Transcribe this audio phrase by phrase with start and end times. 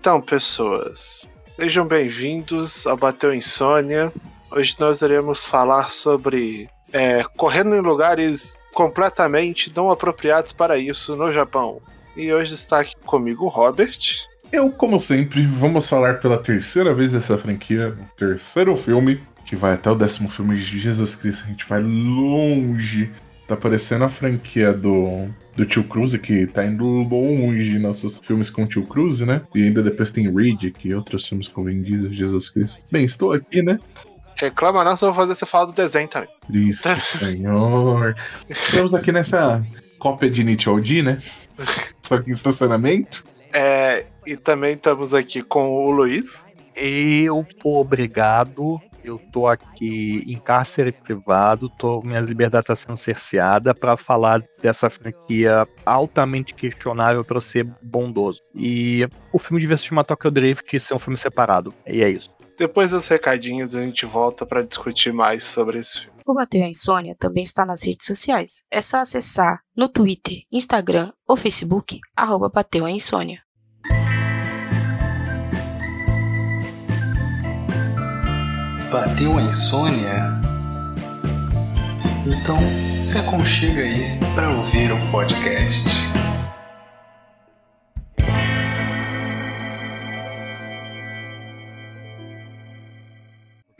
[0.00, 4.10] Então, pessoas, sejam bem-vindos ao Bateu Insônia.
[4.50, 11.30] Hoje nós iremos falar sobre é, correndo em lugares completamente não apropriados para isso no
[11.30, 11.82] Japão.
[12.16, 13.98] E hoje está aqui comigo o Robert.
[14.50, 19.74] Eu, como sempre, vamos falar pela terceira vez dessa franquia, o terceiro filme, que vai
[19.74, 21.44] até o décimo filme de Jesus Cristo.
[21.44, 23.12] A gente vai longe
[23.50, 28.62] Tá parecendo a franquia do, do Tio Cruise, que tá indo longe nossos filmes com
[28.62, 29.42] o Tio Cruise, né?
[29.52, 32.84] E ainda depois tem Riddick e outros filmes com Vin Diesel, Jesus Cristo.
[32.92, 33.80] Bem, estou aqui, né?
[34.36, 36.28] Reclama não, só vou fazer você falar do desenho também.
[36.46, 38.14] Cristo, Senhor.
[38.48, 39.66] Estamos aqui nessa
[39.98, 41.18] cópia de Nietzsche D, né?
[42.00, 43.24] Só que em estacionamento.
[43.52, 46.46] É, e também estamos aqui com o Luiz.
[46.76, 48.80] Eu, obrigado
[49.10, 54.88] eu tô aqui em cárcere privado, tô, minha liberdade está sendo cerceada para falar dessa
[54.88, 58.40] franquia altamente questionável para ser bondoso.
[58.54, 61.74] E o filme devia se chamar Tokyo Drift e ser um filme separado.
[61.86, 62.30] E é isso.
[62.58, 66.20] Depois dos recadinhos, a gente volta para discutir mais sobre esse filme.
[66.26, 68.62] O Bateu a Insônia também está nas redes sociais.
[68.70, 73.40] É só acessar no Twitter, Instagram ou Facebook, arroba Bateu a Insônia.
[78.90, 80.32] Bateu a insônia?
[82.26, 82.58] Então
[83.00, 85.88] se aconchega aí para ouvir o podcast.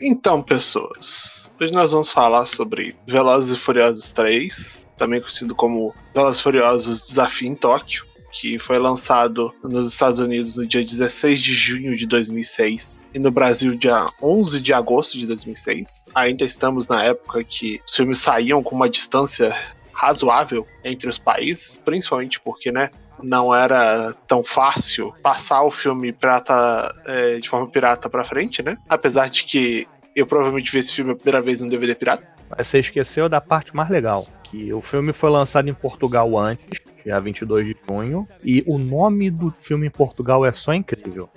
[0.01, 6.39] Então, pessoas, hoje nós vamos falar sobre Velozes e Furiosos 3, também conhecido como Velozes
[6.39, 11.53] e Furiosos Desafio em Tóquio que foi lançado nos Estados Unidos no dia 16 de
[11.53, 16.05] junho de 2006 e no Brasil dia 11 de agosto de 2006.
[16.15, 19.55] Ainda estamos na época que os filmes saíam com uma distância
[19.91, 22.89] razoável entre os países, principalmente porque, né,
[23.21, 28.77] não era tão fácil passar o filme pirata é, de forma pirata para frente, né?
[28.89, 32.27] Apesar de que eu provavelmente vi esse filme a primeira vez no DVD pirata.
[32.49, 36.79] Mas você esqueceu da parte mais legal, que o filme foi lançado em Portugal antes,
[37.03, 38.27] dia 22 de junho.
[38.43, 41.29] E o nome do filme em Portugal é só incrível: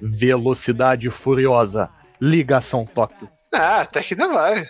[0.00, 1.88] Velocidade Furiosa,
[2.20, 3.28] Ligação Tóquio.
[3.54, 4.64] Ah, até que ainda vai.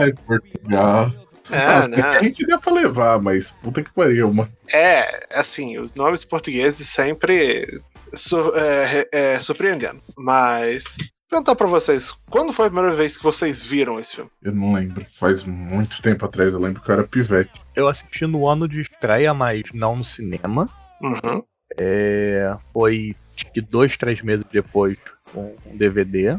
[0.00, 1.10] Ai, Portugal.
[1.50, 2.00] É, ah, né?
[2.02, 4.52] A gente dá pra levar, mas puta que pariu, mano.
[4.72, 7.80] É, assim, os nomes portugueses sempre
[8.12, 10.02] su é, é, surpreendendo.
[10.16, 10.96] Mas
[11.28, 14.30] perguntar pra vocês, quando foi a primeira vez que vocês viram esse filme?
[14.42, 15.06] Eu não lembro.
[15.10, 17.60] Faz muito tempo atrás, eu lembro que eu era pivete.
[17.78, 20.68] Eu assisti no ano de estreia, mas não no cinema.
[21.00, 21.44] Uhum.
[21.78, 23.14] É, foi
[23.54, 24.98] que dois, três meses depois
[25.32, 26.36] com um DVD.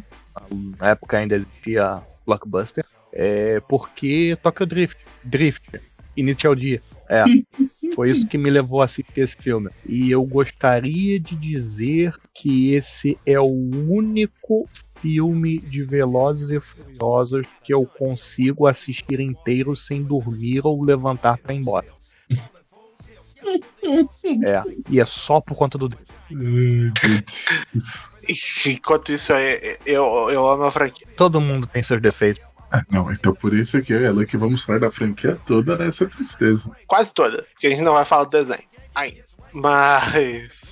[0.77, 2.83] Na época ainda existia Blockbuster.
[3.13, 4.97] É, porque Tokyo Drift.
[5.23, 5.79] Drift.
[6.17, 6.81] Initial D.
[7.07, 7.23] É.
[7.95, 9.69] Foi isso que me levou a assistir esse filme.
[9.85, 14.67] E eu gostaria de dizer que esse é o único
[15.01, 21.53] filme de Velozes e Furiosos que eu consigo assistir inteiro sem dormir ou levantar para
[21.53, 21.87] ir embora.
[24.45, 25.89] é, e é só por conta do.
[28.67, 29.33] Enquanto isso,
[29.85, 31.07] eu, eu amo a franquia.
[31.15, 32.43] Todo mundo tem seus defeitos.
[32.71, 36.05] Ah, não, então por isso que é ela que vamos falar da franquia toda nessa
[36.05, 36.71] tristeza.
[36.85, 39.23] Quase toda, porque a gente não vai falar do desenho ainda.
[39.51, 40.68] Mas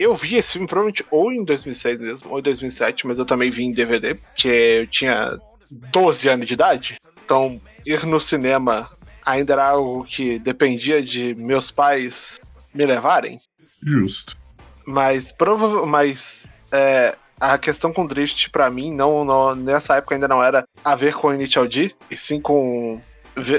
[0.00, 3.50] eu vi esse filme provavelmente ou em 2006 mesmo, ou em 2007, mas eu também
[3.50, 5.38] vi em DVD, porque eu tinha
[5.70, 6.98] 12 anos de idade.
[7.22, 8.90] Então, ir no cinema
[9.24, 12.40] ainda era algo que dependia de meus pais
[12.72, 13.38] me levarem.
[13.82, 14.38] Justo.
[14.86, 15.90] Mas provavelmente.
[15.90, 20.64] Mas é, a questão com Drift, para mim, não, não, nessa época ainda não era
[20.82, 23.02] a ver com Initial D, e sim com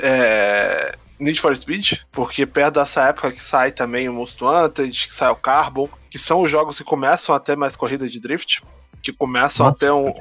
[0.02, 5.14] é, Need for Speed, porque perto dessa época que sai também o Most Wanted, que
[5.14, 8.64] sai o Carbon, que são os jogos que começam a ter mais corrida de Drift,
[9.03, 10.12] que começam Nossa, a ter um,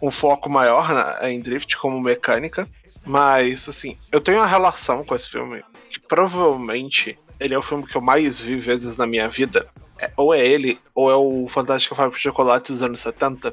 [0.00, 2.68] um foco maior na, em Drift como mecânica.
[3.04, 7.84] Mas, assim, eu tenho uma relação com esse filme que provavelmente ele é o filme
[7.84, 9.68] que eu mais vi vezes na minha vida.
[10.00, 13.52] É, ou é ele, ou é o Fantástico Fábrica de Chocolate dos anos 70.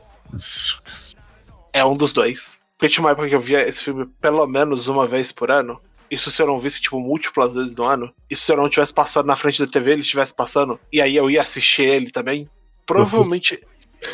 [1.73, 2.63] É um dos dois.
[2.77, 5.81] Porque tinha uma época que eu via esse filme pelo menos uma vez por ano.
[6.09, 8.13] Isso se eu não visse, tipo, múltiplas vezes no ano.
[8.29, 10.79] Isso se eu não tivesse passado na frente da TV, ele estivesse passando.
[10.91, 12.47] E aí eu ia assistir ele também.
[12.85, 13.59] Provavelmente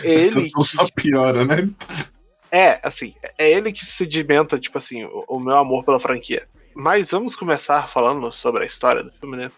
[0.03, 0.51] Nossa, ele.
[0.63, 1.69] Só piora, né?
[2.51, 6.47] É, assim, é ele que sedimenta, tipo assim, o, o meu amor pela franquia.
[6.75, 9.51] Mas vamos começar falando sobre a história do filme, né?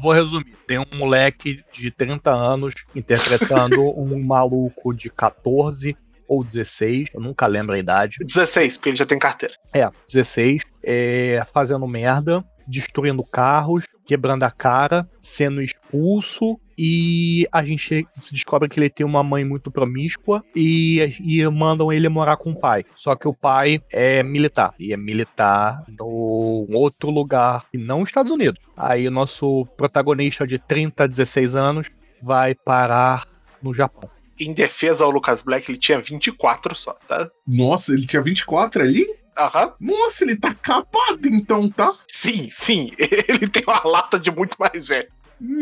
[0.00, 0.56] vou resumir.
[0.66, 5.96] Tem um moleque de 30 anos interpretando um maluco de 14
[6.26, 8.16] ou 16, eu nunca lembro a idade.
[8.20, 9.54] 16, porque ele já tem carteira.
[9.72, 18.08] É, 16, é, fazendo merda, destruindo carros, quebrando a cara, sendo expulso e a gente
[18.22, 22.52] se descobre que ele tem uma mãe muito promíscua e, e mandam ele morar com
[22.52, 22.86] o pai.
[22.94, 28.08] Só que o pai é militar e é militar no outro lugar e não nos
[28.08, 28.64] Estados Unidos.
[28.74, 31.90] Aí o nosso protagonista de 30 a 16 anos
[32.22, 33.26] vai parar
[33.62, 34.08] no Japão.
[34.40, 37.28] Em defesa ao Lucas Black, ele tinha 24 só, tá?
[37.46, 39.04] Nossa, ele tinha 24 ali?
[39.38, 39.72] Aham.
[39.80, 41.94] Nossa, ele tá capado então, tá?
[42.10, 42.90] Sim, sim.
[43.28, 45.06] Ele tem uma lata de muito mais velho.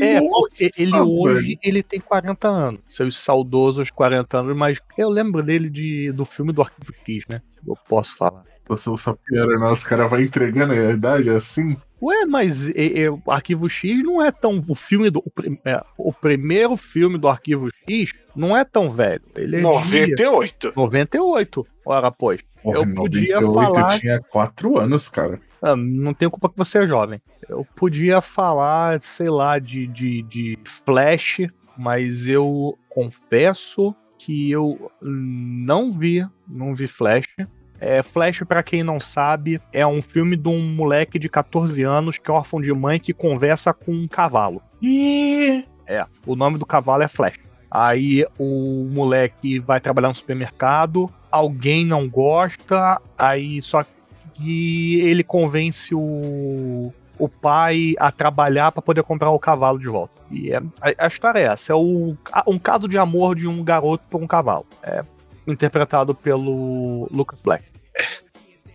[0.00, 1.06] É, Nossa, porque ele velho.
[1.06, 6.24] hoje ele tem 40 anos, seus saudosos 40 anos, mas eu lembro dele de, do
[6.24, 7.42] filme do Arquivo X, né?
[7.66, 8.42] Eu posso falar.
[8.66, 8.96] Você não
[9.26, 9.70] piora, né?
[9.70, 11.76] Os caras vão entregando a idade assim.
[12.02, 14.62] Ué, mas é, é, o Arquivo X não é tão.
[14.66, 15.22] O filme do.
[15.24, 19.22] O, prim- é, o primeiro filme do Arquivo X não é tão velho.
[19.36, 20.72] Ele é de 98.
[20.74, 21.66] 98.
[21.84, 22.40] Ora, pois.
[22.72, 25.40] Porra, Eu podia 98 falar- Eu tinha 4 anos, cara.
[25.62, 27.20] Ah, não tenho culpa que você é jovem.
[27.48, 31.40] Eu podia falar, sei lá, de, de, de Flash,
[31.78, 37.26] mas eu confesso que eu não vi, não vi Flash.
[37.78, 42.18] É, Flash, pra quem não sabe, é um filme de um moleque de 14 anos
[42.18, 44.62] que é órfão de mãe que conversa com um cavalo.
[45.86, 47.38] É, o nome do cavalo é Flash.
[47.78, 53.84] Aí o moleque vai trabalhar no supermercado, alguém não gosta, aí só
[54.32, 60.14] que ele convence o, o pai a trabalhar para poder comprar o cavalo de volta.
[60.30, 63.62] E é- a, a história é essa: é o, um caso de amor de um
[63.62, 64.64] garoto por um cavalo.
[64.82, 65.04] É
[65.46, 67.62] interpretado pelo Lucas Black.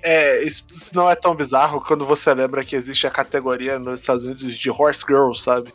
[0.03, 0.63] É, isso,
[0.93, 4.69] não é tão bizarro quando você lembra que existe a categoria nos Estados Unidos de
[4.69, 5.73] Horse Girl, sabe?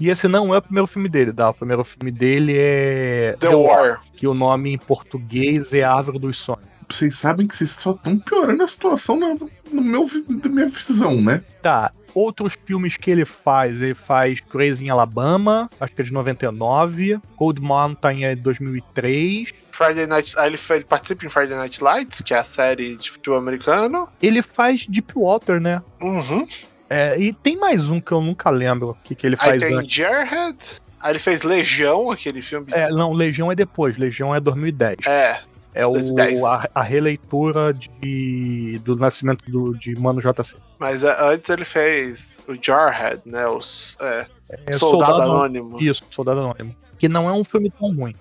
[0.00, 1.50] E esse não é o primeiro filme dele, tá?
[1.50, 4.02] O primeiro filme dele é The, War.
[4.16, 6.64] que o nome em português é Árvore dos Sonhos.
[6.88, 9.36] Vocês sabem que vocês só estão piorando a situação na,
[9.70, 11.42] no meu, na minha visão, né?
[11.62, 11.92] Tá.
[12.12, 17.20] Outros filmes que ele faz, ele faz Crazy em Alabama, acho que é de 99,
[17.36, 19.52] Cold Mountain é de 2003.
[19.70, 20.34] Friday Night.
[20.36, 24.08] ah, ele, ele participa em Friday Night Lights, que é a série de futebol americano.
[24.20, 25.80] Ele faz Deepwater, né?
[26.02, 26.46] Uhum.
[26.90, 29.62] É, e tem mais um que eu nunca lembro o que, que ele Aí faz
[29.62, 29.94] tem antes.
[29.94, 30.58] Jarhead.
[31.00, 32.66] Aí ele fez Legião, aquele filme.
[32.72, 35.06] É, não, Legião é depois, Legião é 2010.
[35.06, 35.40] É,
[35.72, 36.42] É o, 2010.
[36.42, 40.56] a, a releitura de, do nascimento do, de Mano JC.
[40.80, 43.46] mas é, antes ele fez o Jarhead, né?
[43.46, 44.26] Os, é,
[44.66, 45.80] É Soldado, Anônimo.
[45.80, 46.74] Isso, Soldado Anônimo.
[46.98, 48.16] Que não é um filme tão ruim.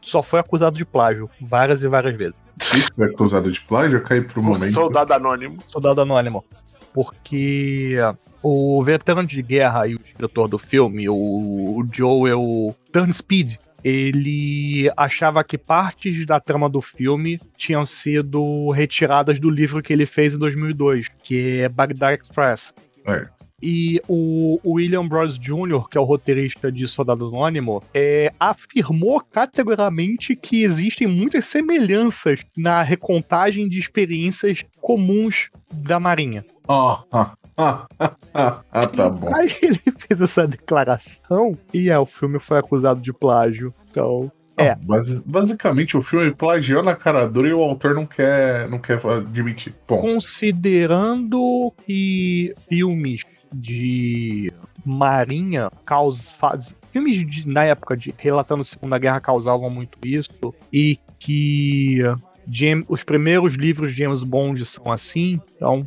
[0.00, 2.34] Só foi acusado de plágio várias e várias vezes.
[2.58, 4.72] Tiver acusado de plágio, eu caí pro O momento.
[4.72, 5.62] Soldado Anônimo.
[5.66, 6.44] Soldado Anônimo.
[6.92, 7.96] Porque
[8.42, 15.42] o veterano de guerra e o diretor do filme, o, o Joel Turnspeed, ele achava
[15.42, 20.38] que partes da trama do filme tinham sido retiradas do livro que ele fez em
[20.38, 22.74] 2002, que é Baghdad Express.
[23.06, 23.26] É.
[23.62, 29.20] E o o William Bros Jr., que é o roteirista de Soldado Anônimo, é, afirmou
[29.20, 36.44] categoricamente que existem muitas semelhanças na recontagem de experiências comuns da Marinha.
[36.72, 39.34] Ah, ah, ah, ah, ah, ah, tá bom.
[39.34, 43.74] Aí ele fez essa declaração e é, o filme foi acusado de plágio.
[43.88, 44.70] Então, É.
[44.70, 48.78] Ah, basi- basicamente, o filme plagiou na cara dura e o autor não quer, não
[48.78, 49.74] quer admitir.
[49.88, 53.22] Bom, considerando que filmes
[53.52, 54.52] de
[54.84, 60.54] marinha caus, faz, filmes de- na época de relatando a Segunda Guerra causavam muito isso
[60.72, 61.98] e que
[62.46, 65.86] Jam- os primeiros livros de James Bond são assim, então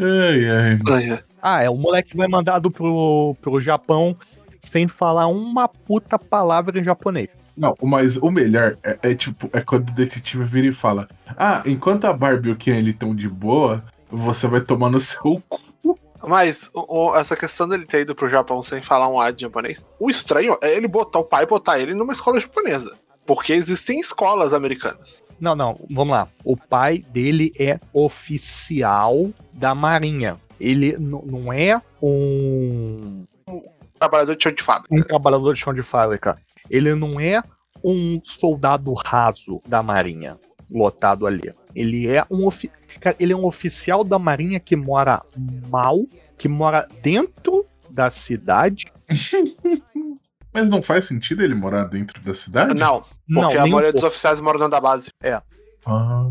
[0.00, 0.50] ai,
[1.10, 1.22] ai.
[1.42, 4.16] ah, é o moleque vai mandado pro, pro Japão
[4.62, 7.28] sem falar uma puta palavra em japonês.
[7.56, 11.62] Não, mas o melhor é, é tipo, é quando o detetive vira e fala: Ah,
[11.66, 15.40] enquanto a Barbie e o Ken ele tão de boa, você vai tomar no seu
[15.48, 15.98] cu.
[16.26, 19.42] Mas o- o- essa questão dele ter ido pro Japão sem falar um A de
[19.42, 22.94] japonês, o estranho é ele botar o pai botar ele numa escola japonesa.
[23.30, 25.22] Porque existem escolas americanas.
[25.38, 26.26] Não, não, vamos lá.
[26.44, 30.36] O pai dele é oficial da Marinha.
[30.58, 33.24] Ele não é um,
[34.00, 34.92] Trabalhador de chão de fábrica.
[34.94, 36.36] um trabalhador de chão de fábrica.
[36.68, 37.40] Ele não é
[37.84, 40.36] um soldado raso da Marinha,
[40.68, 41.54] lotado ali.
[41.72, 42.70] Ele é um, ofi-
[43.00, 45.22] cara, ele é um oficial da Marinha que mora
[45.68, 46.04] mal,
[46.36, 48.86] que mora dentro da cidade.
[50.52, 52.74] Mas não faz sentido ele morar dentro da cidade?
[52.74, 55.10] Não, Não, porque a nem um maioria dos oficiais moram dentro da base.
[55.86, 56.28] Ah,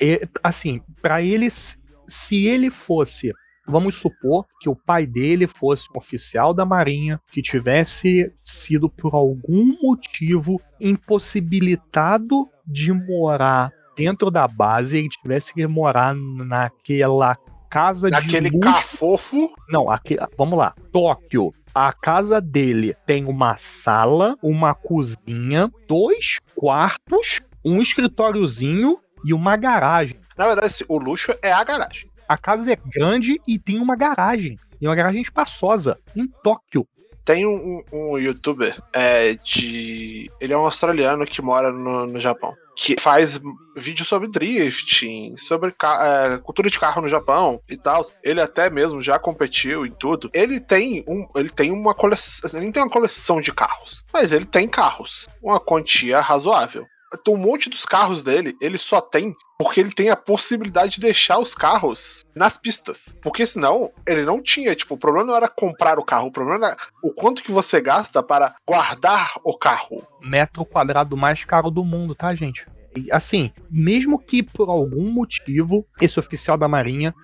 [0.00, 3.32] É, assim, pra ele, s- se ele fosse,
[3.66, 9.14] vamos supor que o pai dele fosse um oficial da Marinha que tivesse sido por
[9.14, 17.36] algum motivo impossibilitado de morar dentro da base e tivesse que morar naquela
[17.70, 18.72] casa Naquele de luxo.
[18.72, 19.50] cafofo.
[19.68, 20.74] Não, aqui, vamos lá.
[20.92, 21.52] Tóquio.
[21.78, 30.18] A casa dele tem uma sala, uma cozinha, dois quartos, um escritóriozinho e uma garagem.
[30.38, 32.10] Na verdade, o luxo é a garagem.
[32.26, 34.58] A casa é grande e tem uma garagem.
[34.80, 36.88] E uma garagem espaçosa, em Tóquio.
[37.26, 40.30] Tem um, um- youtuber é, de.
[40.40, 42.54] Ele é um australiano que mora no, no Japão.
[42.78, 43.40] Que faz
[43.76, 48.06] vídeo sobre drifting, sobre é, cultura de carro no Japão e tal.
[48.22, 50.30] Ele até mesmo já competiu em tudo.
[50.32, 54.44] Ele tem um, ele tem uma coleção, ele tem uma coleção de carros, mas ele
[54.44, 56.86] tem carros, uma quantia razoável.
[57.28, 61.38] Um monte dos carros dele, ele só tem porque ele tem a possibilidade de deixar
[61.38, 63.16] os carros nas pistas.
[63.22, 66.66] Porque senão, ele não tinha, tipo, o problema não era comprar o carro, o problema
[66.66, 70.06] era o quanto que você gasta para guardar o carro.
[70.20, 72.66] Metro quadrado mais caro do mundo, tá, gente?
[73.10, 77.14] Assim, mesmo que por algum motivo esse oficial da Marinha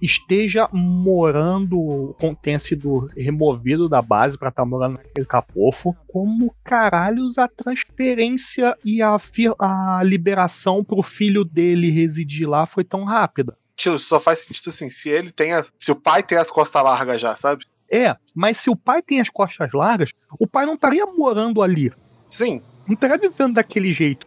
[0.00, 7.48] esteja morando, tenha sido removido da base pra estar morando naquele cafofo, como caralhos a
[7.48, 9.16] transferência e a,
[9.58, 13.56] a liberação pro filho dele residir lá foi tão rápida?
[13.76, 16.82] Que só faz sentido assim, se ele tem a, se o pai tem as costas
[16.82, 17.64] largas já, sabe?
[17.90, 21.92] É, mas se o pai tem as costas largas, o pai não estaria morando ali,
[22.28, 22.60] Sim.
[22.86, 24.26] não estaria vivendo daquele jeito.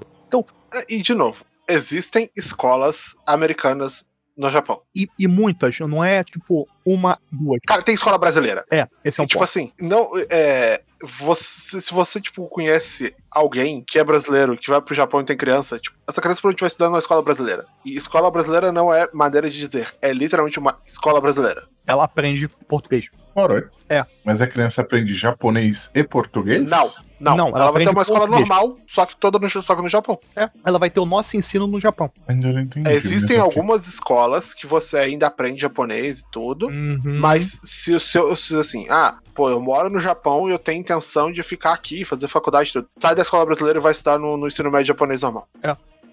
[0.89, 4.05] E de novo, existem escolas americanas
[4.37, 4.81] no Japão.
[4.95, 7.59] E, e muitas, não é tipo uma, duas.
[7.67, 8.65] Cara, tem escola brasileira.
[8.71, 9.43] É, esse é E, um tipo ponto.
[9.49, 14.95] assim, não, é, você, se você, tipo, conhece alguém que é brasileiro, que vai pro
[14.95, 17.65] Japão e tem criança, tipo, essa criança provavelmente vai estudar numa escola brasileira.
[17.85, 21.67] E escola brasileira não é maneira de dizer, é literalmente uma escola brasileira.
[21.85, 23.09] Ela aprende português.
[23.35, 24.05] Ora, É.
[24.25, 26.69] Mas a criança aprende japonês e português?
[26.69, 26.89] Não,
[27.21, 28.49] não, Não, ela, ela vai ter uma escola português.
[28.49, 30.19] normal, só que toda no, só que no Japão.
[30.35, 32.11] É, ela vai ter o nosso ensino no Japão.
[32.27, 32.89] Ainda não entendi.
[32.89, 37.19] É, existem algumas escolas que você ainda aprende japonês e tudo, Uhum.
[37.19, 40.79] mas se o seu, se assim, ah, pô, eu moro no Japão e eu tenho
[40.79, 42.87] intenção de ficar aqui, fazer faculdade e tudo.
[42.99, 45.47] Sai da escola brasileira e vai estudar no, no ensino médio japonês normal.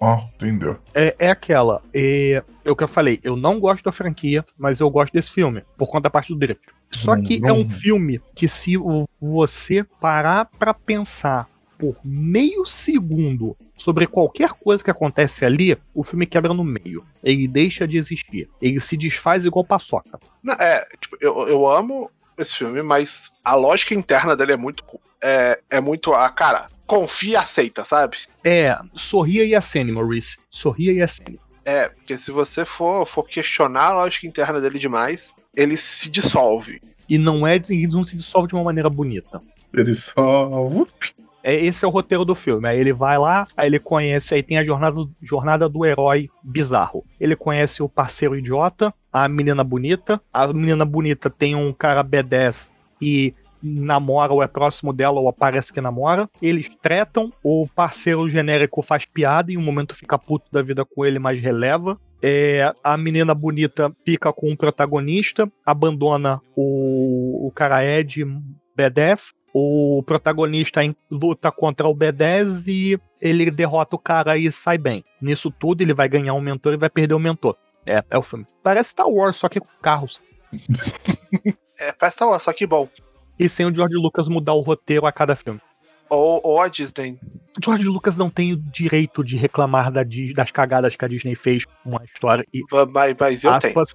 [0.00, 0.78] Ó, entendeu.
[0.95, 1.83] É, é aquela.
[1.93, 5.31] É, é o que eu falei, eu não gosto da franquia, mas eu gosto desse
[5.31, 6.62] filme, por conta da parte do drift.
[6.90, 7.69] Só Hum, que é um hum.
[7.69, 8.75] filme que, se
[9.21, 16.26] você parar pra pensar por meio segundo sobre qualquer coisa que acontece ali, o filme
[16.26, 17.05] quebra no meio.
[17.23, 18.49] Ele deixa de existir.
[18.61, 20.19] Ele se desfaz igual paçoca.
[20.43, 24.85] Não, É, tipo, eu, eu amo esse filme, mas a lógica interna dele é muito.
[25.23, 26.12] É, é muito.
[26.14, 28.16] a cara, confia e aceita, sabe?
[28.42, 30.38] É, sorria e acene, Maurice.
[30.50, 31.38] Sorria e acene.
[31.64, 36.80] É, porque se você for, for questionar a lógica interna dele demais, ele se dissolve.
[37.07, 39.42] E não é, ele não se dissolve de uma maneira bonita.
[39.73, 40.50] Ele só.
[41.42, 42.66] É, esse é o roteiro do filme.
[42.66, 47.04] Aí ele vai lá, aí ele conhece, aí tem a jornada, jornada do herói bizarro.
[47.21, 50.21] Ele conhece o parceiro idiota, a menina bonita.
[50.33, 55.73] A menina bonita tem um cara B10 e namora ou é próximo dela ou parece
[55.73, 56.29] que namora.
[56.41, 61.05] Eles tretam, o parceiro genérico faz piada e um momento fica puto da vida com
[61.05, 61.99] ele, mas releva.
[62.21, 68.25] É, a menina bonita fica com o protagonista, abandona o, o cara Ed
[68.77, 69.33] B10.
[69.55, 75.03] O protagonista luta contra o B10 e ele derrota o cara e sai bem.
[75.21, 77.57] Nisso tudo, ele vai ganhar um mentor e vai perder o mentor.
[77.87, 78.45] É, é o filme.
[78.62, 80.21] Parece Star Wars, só que com carros.
[81.81, 82.88] É, parece Star Wars, só que bom.
[83.38, 85.61] E sem o George Lucas mudar o roteiro a cada filme.
[86.11, 87.18] Ou, ou a Disney.
[87.62, 90.04] George Lucas não tem o direito de reclamar da
[90.35, 92.45] das cagadas que a Disney fez com a história.
[92.52, 93.78] E Mas, mas eu tenho.
[93.78, 93.95] aspas,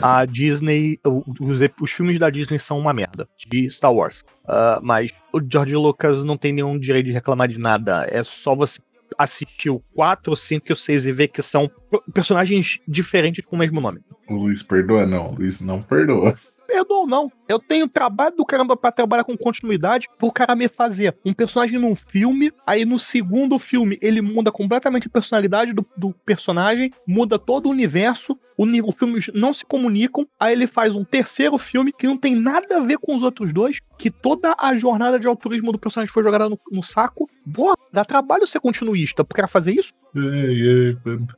[0.00, 4.24] a Disney, os, os filmes da Disney são uma merda, de Star Wars.
[4.46, 8.06] Ah, mas o George Lucas não tem nenhum direito de reclamar de nada.
[8.10, 8.80] É só você
[9.18, 11.70] assistir o 4, o 5 e o 6 e ver que são
[12.12, 14.00] personagens diferentes com o mesmo nome.
[14.28, 15.06] O Luiz perdoa?
[15.06, 16.34] Não, o Luiz não perdoa.
[16.74, 17.30] Perdoa ou não.
[17.48, 21.78] Eu tenho trabalho do caramba pra trabalhar com continuidade pro cara me fazer um personagem
[21.78, 27.38] num filme, aí no segundo filme ele muda completamente a personalidade do, do personagem, muda
[27.38, 31.92] todo o universo, o os filmes não se comunicam, aí ele faz um terceiro filme
[31.92, 35.28] que não tem nada a ver com os outros dois, que toda a jornada de
[35.28, 37.30] autorismo do personagem foi jogada no, no saco.
[37.46, 39.92] Boa, dá trabalho ser continuista pro cara fazer isso?
[40.16, 41.28] Ei, ei, mano.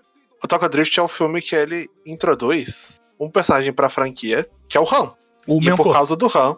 [0.42, 4.80] O Tokyo Drift é um filme que ele introduz um personagem pra franquia, que é
[4.80, 5.12] o Han.
[5.46, 5.86] O e mentor.
[5.86, 6.56] por causa do Han,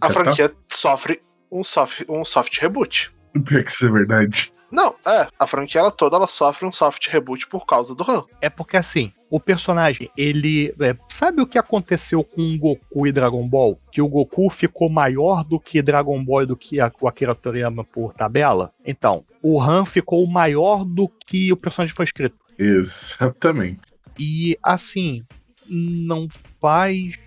[0.00, 0.10] a tá?
[0.10, 3.12] franquia sofre um soft, um soft reboot.
[3.44, 4.52] Pior que isso é verdade.
[4.70, 8.24] Não, é, a franquia ela toda ela sofre um soft reboot por causa do Han.
[8.40, 10.74] É porque assim, o personagem, ele.
[10.80, 13.78] é, sabe o que aconteceu com Goku e Dragon Ball?
[13.90, 17.34] Que o Goku ficou maior do que Dragon Ball e do que a, o Akira
[17.34, 18.72] Toriyama por tabela?
[18.82, 22.36] Então, o Han ficou maior do que o personagem foi escrito.
[22.58, 23.82] Exatamente.
[24.18, 25.22] E assim,
[25.66, 26.28] não
[26.60, 27.18] faz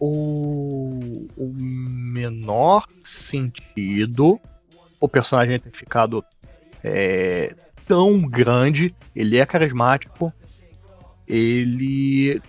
[0.00, 4.40] o, o menor sentido
[5.00, 6.24] o personagem ter ficado
[6.84, 7.54] é,
[7.86, 8.94] tão grande.
[9.16, 10.32] Ele é carismático.
[11.26, 12.40] Ele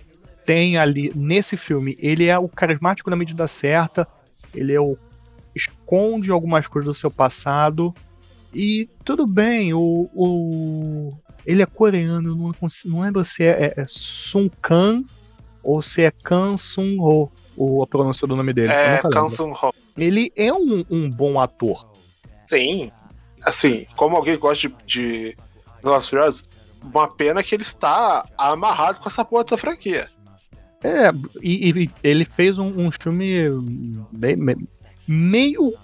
[0.44, 4.06] tem ali, nesse filme, ele é o carismático na medida certa.
[4.54, 4.98] Ele é o.
[5.54, 7.94] esconde algumas coisas do seu passado.
[8.52, 10.10] E tudo bem, o.
[10.14, 11.12] o
[11.44, 12.54] ele é coreano, não,
[12.84, 15.04] não lembro se é, é, é Sun Kang
[15.60, 18.72] ou se é Kan Sun Ho, o, a pronúncia do nome dele.
[18.72, 19.74] É, Ho.
[19.96, 21.86] Ele é um, um bom ator.
[22.46, 22.90] Sim.
[23.44, 25.36] Assim, como alguém gosta de, de
[25.82, 26.44] Velozes Furiosos,
[26.82, 30.08] uma pena que ele está amarrado com essa porra dessa franquia.
[30.82, 33.44] É, e, e ele fez um, um filme
[34.10, 34.36] bem,
[35.06, 35.74] meio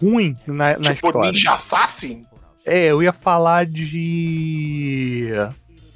[0.00, 1.32] ruim na, na tipo história.
[1.32, 2.24] Ninja Assassin?
[2.64, 5.30] É, eu ia falar de.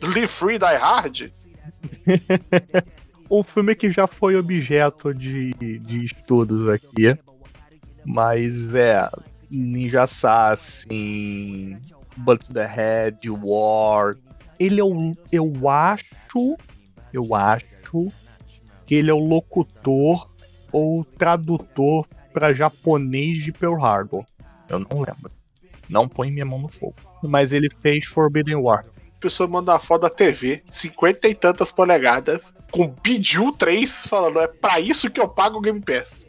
[0.00, 1.30] Live Free Die Hard?
[3.32, 7.16] um filme que já foi objeto de, de estudos aqui.
[8.04, 9.08] Mas é.
[9.50, 11.78] Ninja Assassin,
[12.16, 14.16] Bullet to the Head, War.
[14.58, 15.12] Ele é o.
[15.30, 16.56] Eu acho.
[17.12, 18.12] Eu acho
[18.86, 20.30] que ele é o locutor
[20.72, 24.24] ou tradutor para japonês de Pearl Harbor.
[24.68, 25.30] Eu não lembro.
[25.88, 26.94] Não põe minha mão no fogo.
[27.22, 28.86] Mas ele fez Forbidden War.
[29.23, 34.49] Pessoa manda uma foto da TV, 50 e tantas polegadas, com Biju 3, falando: é
[34.49, 36.29] pra isso que eu pago o Game Pass.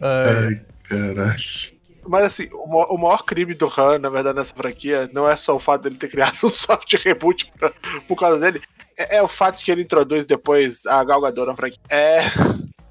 [0.00, 1.80] Ai, caralho.
[2.06, 5.58] Mas assim, o maior crime do Han, na verdade, nessa franquia, não é só o
[5.58, 7.72] fato dele ter criado um soft reboot pra,
[8.06, 8.60] por causa dele,
[8.96, 11.80] é, é, o fato que ele introduz depois a Gal Gadot na franquia.
[11.88, 12.20] É.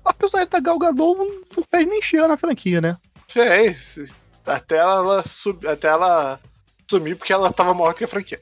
[0.04, 2.98] A personagem da Gal Gadot não fez nem cheiro na franquia, né?
[3.28, 4.16] Fez.
[4.44, 5.68] Até ela, sub...
[5.68, 6.40] Até ela
[6.90, 8.42] sumir porque ela tava morta que a franquia.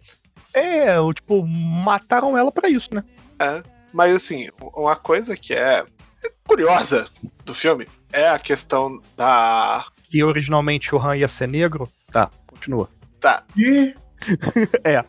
[0.54, 3.03] É, tipo, mataram ela para isso, né?
[3.40, 3.62] É.
[3.94, 5.86] Mas assim, uma coisa que é
[6.46, 7.07] curiosa
[7.46, 9.86] do filme é a questão da.
[10.10, 11.90] Que originalmente o Han ia ser negro?
[12.12, 12.90] Tá, continua.
[13.20, 13.44] Tá.
[13.55, 13.96] E?
[14.83, 15.03] é.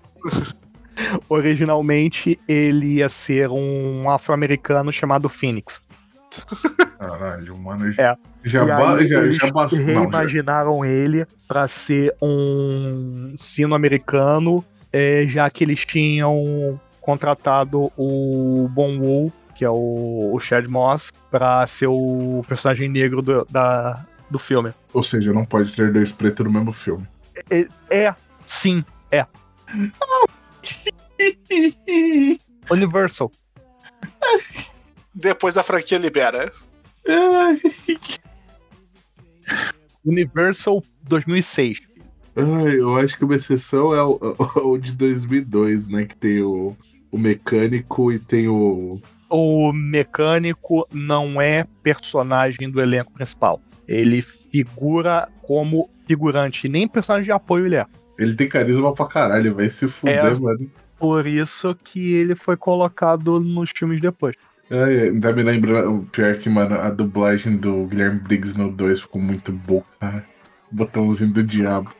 [1.28, 5.80] Originalmente ele ia ser um afro-americano chamado Phoenix.
[6.98, 7.94] Caralho, mano.
[7.96, 8.16] É.
[8.42, 9.48] Já, ba já, eles já
[9.84, 19.32] reimaginaram ele para ser um sino-americano, é, já que eles tinham contratado o Bon Woo,
[19.54, 24.72] que é o, o Chad Moss, para ser o personagem negro do, da, do filme.
[24.92, 27.06] Ou seja, não pode ter dois pretos no mesmo filme.
[27.50, 28.14] É, é
[28.46, 29.26] sim, é.
[32.70, 33.30] Universal.
[35.14, 36.50] Depois a franquia libera.
[40.04, 41.87] Universal 2006.
[42.38, 44.18] Ai, eu acho que uma exceção é o,
[44.56, 46.04] o, de 2002, né?
[46.04, 46.76] Que tem o,
[47.10, 49.00] o mecânico e tem o.
[49.30, 53.60] O mecânico não é personagem do elenco principal.
[53.86, 57.86] Ele figura como figurante, nem personagem de apoio ele é.
[58.18, 60.38] Ele tem carisma pra caralho, vai se fuder, É.
[60.40, 60.70] mano.
[60.98, 64.34] Por isso que ele foi colocado nos filmes depois.
[64.70, 69.22] Ai, ainda me lembra, pior que, mano, a dublagem do Guilherme Briggs no 2 ficou
[69.22, 70.24] muito boa, cara.
[70.70, 71.90] Botãozinho do diabo.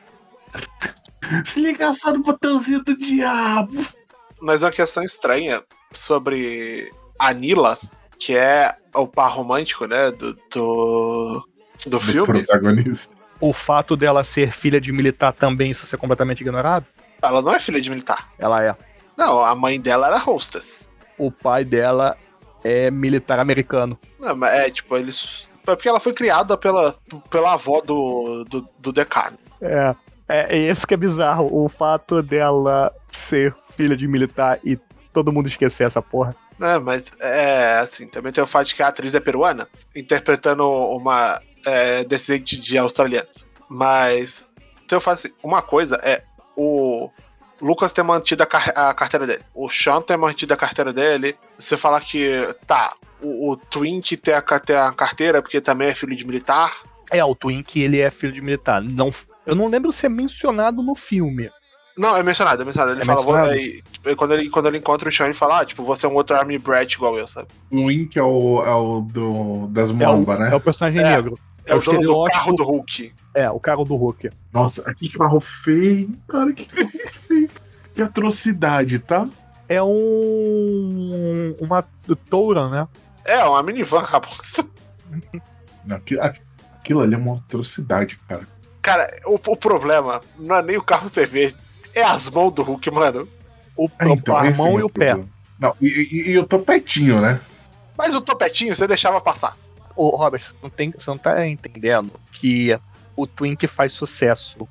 [1.45, 3.85] Se liga só no botãozinho do diabo.
[4.41, 7.77] Mas uma questão estranha sobre a Nila,
[8.17, 10.11] que é o par romântico, né?
[10.11, 11.47] Do, do,
[11.85, 12.25] do Do filme.
[12.25, 13.15] protagonista.
[13.39, 16.85] O fato dela ser filha de militar também isso ser completamente ignorado?
[17.21, 18.29] Ela não é filha de militar.
[18.37, 18.75] Ela é.
[19.17, 20.89] Não, a mãe dela era hostess.
[21.17, 22.17] O pai dela
[22.63, 23.99] é militar americano.
[24.19, 25.47] Não, mas é tipo, eles.
[25.67, 26.95] É porque ela foi criada pela,
[27.29, 29.37] pela avó do, do, do Decano.
[29.61, 29.93] É,
[30.29, 31.49] é, é esse que é bizarro.
[31.51, 34.77] O fato dela ser filha de militar e
[35.11, 36.35] todo mundo esquecer essa porra.
[36.61, 40.69] É, mas é assim, também tem o fato de que a atriz é peruana, interpretando
[40.69, 43.45] uma é, descendente de australianos.
[43.69, 44.47] Mas
[44.83, 46.23] então eu faço assim, uma coisa é
[46.57, 47.09] o
[47.61, 51.35] Lucas ter mantido a, car- a carteira dele, o Sean ter mantido a carteira dele.
[51.57, 55.95] Você falar que tá, o, o Twink ter a, ter a carteira porque também é
[55.95, 56.73] filho de militar.
[57.11, 58.81] É, o Twink, ele é filho de militar.
[58.81, 59.09] Não,
[59.49, 61.49] eu não lembro se é mencionado no filme.
[61.97, 62.93] Não, é mencionado, é mencionado.
[62.93, 63.45] Ele É fala, mencionado?
[63.47, 66.05] "Vou- aí, tipo, quando, ele, quando ele encontra o Sean, ele fala, ah, tipo, você
[66.05, 67.49] é um outro Army Brat igual eu, sabe?
[67.69, 70.49] O Wink é o, é o do, das É o, né?
[70.51, 71.15] é o personagem É.
[71.15, 71.37] negro.
[71.65, 73.13] É, o dono do carro do Hulk.
[73.35, 74.29] É, o cara do Hulk.
[74.51, 77.49] Nossa, que carro feio, cara, que carro feio.
[77.93, 79.27] Que atrocidade, tá?
[79.67, 81.55] É um.
[81.59, 81.83] Uma
[82.29, 82.87] toura, né?
[83.25, 84.65] É, uma minivan, raposa.
[85.91, 88.47] Aquilo, aquilo ali é uma atrocidade, cara.
[88.81, 91.55] Cara, o, o problema não é nem o carro ser verde,
[91.93, 93.27] é as mãos do Hulk, mano.
[93.75, 95.17] O, É, então, a é mão meu e o pé.
[95.59, 97.39] Não, e, e, e o topetinho, né?
[97.97, 99.57] Mas o topetinho você deixava passar.
[99.95, 102.77] Ô, Robert, você não, tem, você não tá entendendo que
[103.15, 104.67] o Twink faz sucesso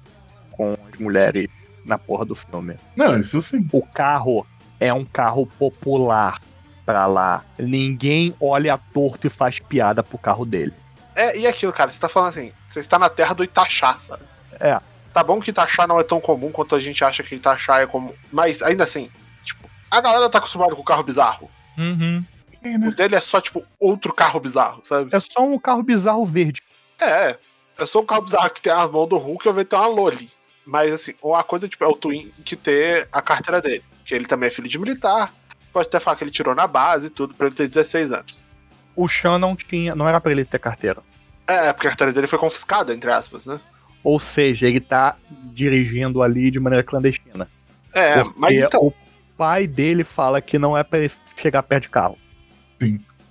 [0.52, 1.48] com as mulheres
[1.84, 2.76] na porra do filme.
[2.96, 3.66] Não, isso sim.
[3.70, 4.46] O carro
[4.80, 6.40] é um carro popular
[6.86, 7.44] pra lá.
[7.58, 10.72] Ninguém olha torto e faz piada pro carro dele.
[11.18, 14.22] É, e aquilo, cara, você tá falando assim, você está na terra do Itaxá, sabe?
[14.60, 14.80] É.
[15.12, 17.88] Tá bom que Itaxá não é tão comum quanto a gente acha que Itaxá é
[17.88, 18.14] comum.
[18.32, 19.10] Mas ainda assim,
[19.42, 21.50] tipo, a galera tá acostumada com carro bizarro.
[21.76, 22.24] Uhum.
[22.86, 25.10] O dele é só, tipo, outro carro bizarro, sabe?
[25.12, 26.62] É só um carro bizarro verde.
[27.00, 27.36] É,
[27.76, 29.74] é só um carro bizarro que tem a mão do Hulk e eu vejo ter
[29.74, 30.30] uma Loli.
[30.64, 33.82] Mas assim, uma coisa, tipo, é o Twin que ter a carteira dele.
[34.04, 35.34] Que ele também é filho de militar.
[35.72, 38.46] Pode até falar que ele tirou na base e tudo, pra ele ter 16 anos.
[38.94, 39.96] O Sean não tinha.
[39.96, 41.07] Não era pra ele ter carteira.
[41.48, 43.58] É, porque a carteira dele foi confiscada, entre aspas, né?
[44.04, 45.16] Ou seja, ele tá
[45.52, 47.48] dirigindo ali de maneira clandestina.
[47.94, 48.80] É, mas então.
[48.84, 48.92] o
[49.36, 52.18] pai dele fala que não é pra ele chegar perto de carro.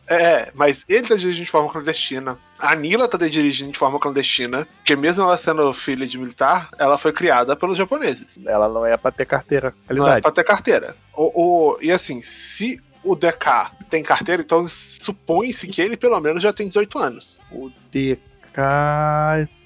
[0.10, 2.38] É, mas ele tá dirigindo de forma clandestina.
[2.58, 6.98] A Nila tá dirigindo de forma clandestina, porque mesmo ela sendo filha de militar, ela
[6.98, 8.40] foi criada pelos japoneses.
[8.46, 9.74] Ela não é pra ter carteira.
[9.90, 10.22] Não é Realidade.
[10.22, 10.96] pra ter carteira.
[11.14, 16.42] O, o- e assim, se o DK tem carteira, então supõe-se que ele pelo menos
[16.42, 17.40] já tem 18 anos.
[17.52, 18.20] O DK.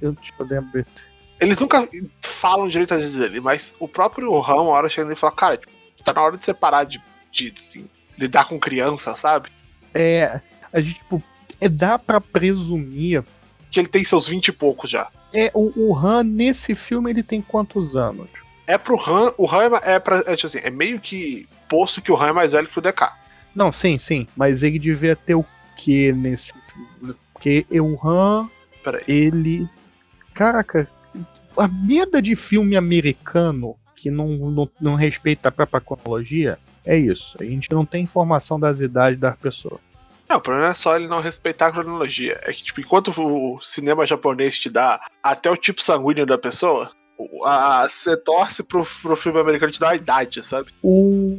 [0.02, 0.86] Eu, eu lembrar.
[1.40, 1.88] Eles nunca
[2.22, 5.58] falam direito às vezes dele, mas o próprio Ram, uma hora chega e fala, cara,
[5.58, 9.50] tipo, tá na hora de você parar de, de assim, lidar com criança, sabe?
[9.94, 10.42] É.
[10.72, 11.22] A gente, tipo.
[11.60, 13.24] É, dá pra presumir.
[13.70, 15.08] Que ele tem seus 20 e poucos já.
[15.34, 18.30] É, o, o Han, nesse filme, ele tem quantos anos?
[18.68, 22.12] É pro Ram, o Ram é, pra, é, tipo assim, é meio que posto que
[22.12, 23.14] o Ram é mais velho que o DK.
[23.56, 24.28] Não, sim, sim.
[24.36, 25.46] Mas ele devia ter o
[25.78, 27.16] que nesse filme?
[27.34, 28.50] Porque o Han,
[29.08, 29.68] ele.
[30.34, 30.88] Caraca,
[31.58, 37.38] a merda de filme americano que não, não, não respeita a própria cronologia é isso.
[37.40, 39.80] A gente não tem informação das idades das pessoas.
[40.28, 42.40] Não, o problema é só ele não respeitar a cronologia.
[42.44, 46.90] É que, tipo, enquanto o cinema japonês te dá até o tipo sanguíneo da pessoa,
[47.90, 50.72] você torce pro, pro filme americano te dar a idade, sabe?
[50.82, 51.38] O,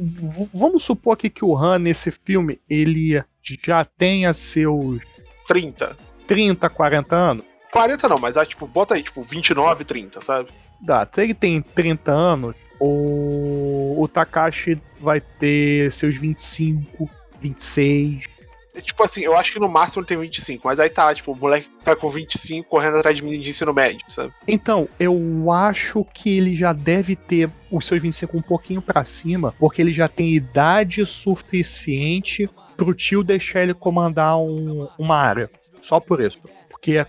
[0.53, 5.01] vamos supor aqui que o Han, nesse filme, ele já tenha seus
[5.47, 5.97] 30.
[6.27, 7.45] 30, 40 anos.
[7.71, 10.51] 40 não, mas ah, tipo, bota aí, tipo, 29, 30, sabe?
[10.79, 11.07] Dá.
[11.11, 18.25] Se ele tem 30 anos, o, o Takashi vai ter seus 25, 26.
[18.75, 21.31] É, tipo assim, eu acho que no máximo ele tem 25, mas aí tá, tipo,
[21.31, 24.33] o moleque tá com 25 correndo atrás de menino de ensino médio, sabe?
[24.47, 29.53] Então, eu acho que ele já deve ter os seus 25 um pouquinho pra cima,
[29.59, 35.49] porque ele já tem idade suficiente pro tio deixar ele comandar um- uma área.
[35.81, 36.39] Só por isso.
[36.69, 37.05] Porque uh,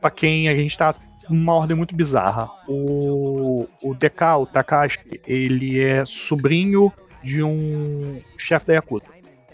[0.00, 0.94] para quem a gente tá
[1.28, 2.48] numa ordem muito bizarra.
[2.66, 6.90] O, o DK, o Takashi, ele é sobrinho
[7.22, 9.04] de um chefe da Yakuza.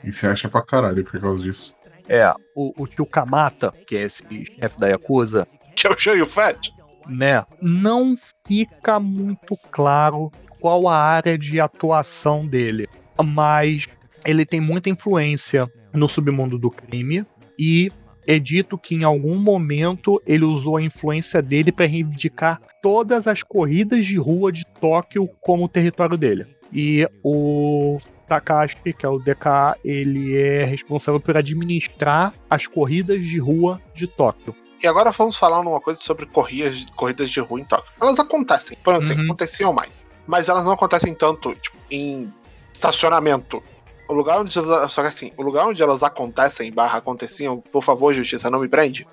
[0.04, 1.74] E você acha pra caralho por causa disso.
[2.08, 4.22] É, o, o tio Kamata, que é esse
[4.60, 6.70] chefe da Yakuza, Que é o Fat.
[7.08, 7.44] né?
[7.60, 8.14] Não
[8.46, 12.88] fica muito claro qual a área de atuação dele,
[13.22, 13.86] mas
[14.24, 17.24] ele tem muita influência no submundo do crime
[17.58, 17.90] e
[18.26, 23.42] é dito que em algum momento ele usou a influência dele para reivindicar todas as
[23.42, 26.46] corridas de rua de Tóquio como território dele.
[26.72, 33.38] E o Takashi, que é o DK, ele é responsável por administrar as corridas de
[33.38, 34.54] rua de Tóquio.
[34.82, 37.92] E agora vamos falar uma coisa sobre corridas, corridas de rua em Tóquio.
[38.00, 39.24] Elas acontecem, por assim, Uhum.
[39.24, 40.04] aconteciam mais.
[40.26, 42.32] Mas elas não acontecem tanto, tipo, em
[42.72, 43.62] estacionamento.
[44.08, 47.82] O lugar onde elas, só que assim, o lugar onde elas acontecem, barra aconteciam, por
[47.82, 49.06] favor, justiça, não me prende.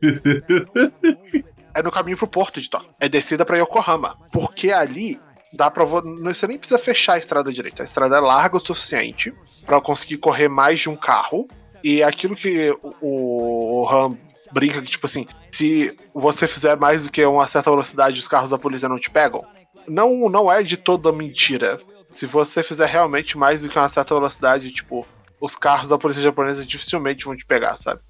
[1.74, 2.90] é no caminho pro porto de Tóquio.
[3.00, 4.16] É descida pra Yokohama.
[4.32, 5.20] Porque ali
[5.52, 5.84] dá pra.
[5.84, 7.82] Você nem precisa fechar a estrada direita.
[7.82, 9.32] A estrada é larga o suficiente
[9.66, 11.48] pra conseguir correr mais de um carro.
[11.82, 14.18] E é aquilo que o, o Ram
[14.50, 18.50] brinca que, tipo assim, se você fizer mais do que uma certa velocidade, os carros
[18.50, 19.44] da polícia não te pegam.
[19.86, 21.78] Não, não é de toda mentira.
[22.12, 25.06] Se você fizer realmente mais do que uma certa velocidade, tipo,
[25.40, 28.00] os carros da polícia japonesa dificilmente vão te pegar, sabe?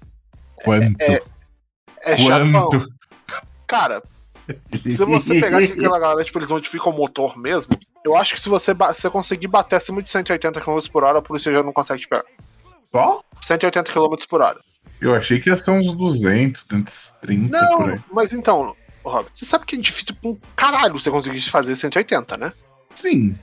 [0.63, 0.95] Quanto?
[2.01, 2.67] É Japão.
[2.69, 2.89] Quanto?
[3.67, 4.01] Cara,
[4.87, 8.41] se você pegar que aquela galera, tipo, eles modificam o motor mesmo, eu acho que
[8.41, 11.73] se você, você conseguir bater acima de 180 km por hora, a polícia já não
[11.73, 12.23] consegue te pegar.
[12.91, 13.21] Só?
[13.41, 14.59] 180 km por hora.
[15.01, 17.99] Eu achei que ia ser uns 200, 230 por Não, aí.
[18.11, 22.37] mas então, Robert, você sabe que é difícil pra um caralho você conseguir fazer 180,
[22.37, 22.51] né?
[22.93, 23.37] Sim,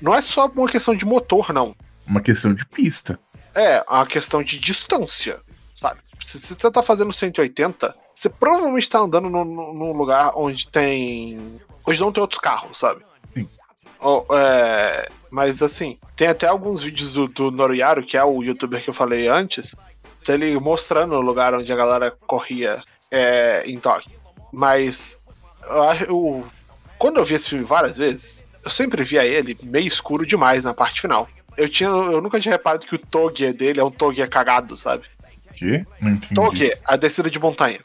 [0.00, 1.74] Não é só uma questão de motor, não.
[2.06, 3.18] uma questão de pista.
[3.56, 5.40] É uma questão de distância,
[5.74, 6.00] sabe?
[6.22, 11.58] Se, se você tá fazendo 180, você provavelmente tá andando num, num- lugar onde tem.
[11.86, 13.02] onde não tem outros carros, sabe?
[13.34, 13.48] Sim.
[13.98, 18.82] Ou, é, Mas assim, tem até alguns vídeos do, do Noriyaru, que é o youtuber
[18.82, 19.74] que eu falei antes,
[20.26, 24.10] dele mostrando o lugar onde a galera corria é, em Tóquio.
[24.52, 25.18] Mas
[25.70, 26.46] eu, eu-
[26.98, 30.74] quando eu vi esse filme várias vezes, eu sempre via ele meio escuro demais na
[30.74, 31.26] parte final.
[31.56, 35.04] Eu, tinha, eu nunca tinha reparado que o Toge dele é um Toge cagado, sabe?
[35.54, 35.86] Que?
[36.00, 36.34] Não entendi.
[36.34, 37.80] Toge, a descida de montanha.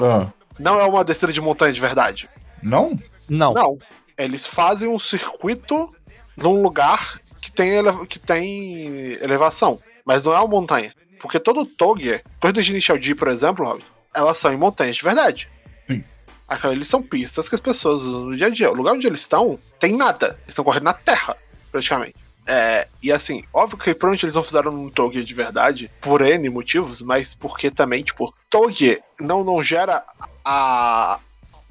[0.00, 0.26] Ah,
[0.58, 2.28] Não é uma descida de montanha de verdade.
[2.62, 2.98] não?
[3.28, 3.78] Não, Não.
[4.18, 5.94] Eles fazem um circuito
[6.36, 9.78] num lugar que tem, ele- que tem elevação.
[10.04, 10.92] Mas não é uma montanha.
[11.20, 13.82] Porque todo Toge, corridas de Initial D, por exemplo, Rob,
[14.14, 15.48] elas são em montanhas de verdade.
[15.86, 16.02] Sim.
[16.48, 18.70] Aquelas ali são pistas que as pessoas usam no dia a dia.
[18.70, 20.28] O lugar onde eles estão tem nada.
[20.42, 21.36] Eles estão correndo na terra,
[21.70, 22.14] praticamente.
[22.46, 26.48] É, e assim, óbvio que provavelmente eles não fizeram um Toge de verdade, por N
[26.50, 30.02] motivos, mas porque também, tipo, Toge não, não gera
[30.44, 31.20] a,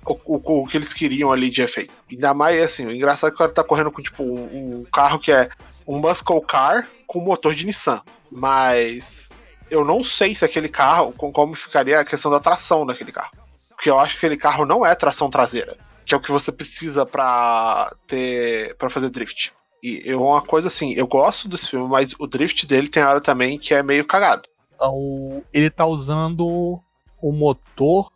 [0.06, 1.92] o, o- o que eles queriam ali de efeito.
[2.10, 4.86] Ainda mais assim, o engraçado é que o cara tá correndo com tipo um, um
[4.86, 5.50] carro que é
[5.86, 8.02] um muscle car com motor de Nissan.
[8.32, 9.28] Mas
[9.70, 13.32] eu não sei se aquele carro, com como ficaria a questão da tração daquele carro.
[13.70, 16.52] Porque eu acho que aquele carro não é tração traseira, que é o que você
[16.52, 19.52] precisa pra ter para fazer drift.
[19.82, 23.22] E é uma coisa assim, eu gosto desse filme, mas o drift dele tem hora
[23.22, 24.44] também que é meio cagado.
[24.82, 26.80] o- ele tá usando
[27.22, 28.10] o motor.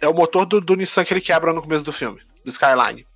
[0.00, 3.06] É o motor do, do Nissan que ele quebra no começo do filme, do Skyline.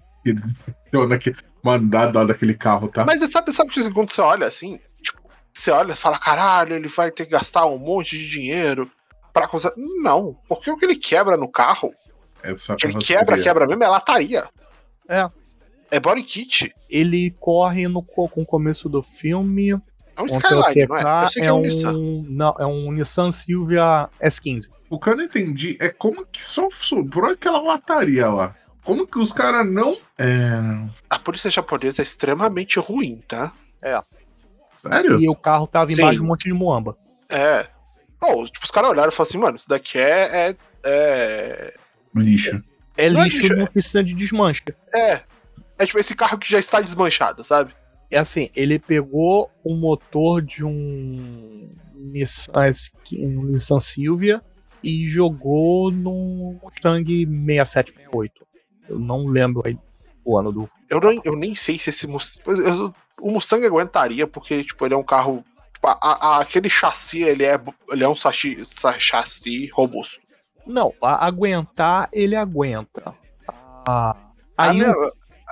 [2.13, 3.05] Mandado daquele carro, tá?
[3.05, 5.21] Mas você sabe, sabe que quando você olha assim, tipo,
[5.53, 8.91] você olha e fala, caralho, ele vai ter que gastar um monte de dinheiro
[9.33, 9.73] pra coisa.
[10.03, 11.93] Não, porque o que ele quebra no carro,
[12.43, 14.49] É ele quebra, quebra mesmo, é lataria.
[15.09, 15.29] É.
[15.93, 16.75] É body kit.
[16.89, 19.71] Ele corre no co- com o começo do filme.
[20.17, 21.25] É um Skyline, não é?
[21.25, 21.93] Eu sei que é um Nissan.
[22.31, 24.71] Não, é um Nissan Silvia S15.
[24.89, 28.55] O que eu não entendi é como que só sobrou aquela lataria lá.
[28.85, 29.97] Como que os caras não.
[30.19, 30.51] É.
[31.11, 33.53] A polícia japonesa é extremamente ruim, tá?
[34.75, 35.21] Sério?
[35.21, 36.01] E o carro tava Sim.
[36.01, 36.97] embaixo de um monte de muamba.
[37.31, 37.67] É.
[38.21, 40.49] Oh, tipo, os caras olharam e falaram assim, mano, isso daqui é.
[40.51, 41.75] é, é...
[42.15, 42.63] Lixo.
[42.97, 44.63] É é lixo lixo, de é- oficina de desmanche.
[44.95, 45.21] É.
[45.83, 47.75] É tipo esse carro que já está desmanchado, sabe?
[48.11, 52.93] É assim, ele pegou o motor de um Nissan, S15
[53.39, 54.43] um Nissan Silvia
[54.83, 58.47] e jogou num Mustang 6768.
[58.89, 59.79] Eu não lembro aí
[60.25, 60.69] o ano do.
[60.91, 62.93] Eu, não, eu nem sei se esse Mustang.
[63.21, 65.45] O Mustang aguentaria, porque, tipo, ele é um carro.
[65.73, 67.59] tipo, a- a- aquele chassi, ele é,
[67.91, 70.21] ele é um chassi, sa- chassi robusto.
[70.67, 73.15] Não, a- aguentar, ele aguenta.
[73.49, 74.17] Ah,
[74.57, 74.93] aí minha-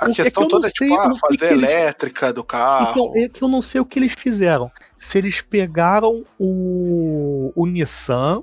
[0.01, 2.33] a que é questão que eu toda é, tipo, ah, que fazer que eles- elétrica
[2.33, 2.91] do carro.
[2.91, 4.71] Então, é que eu não sei o que eles fizeram.
[4.99, 8.43] Se eles pegaram o, o Nissan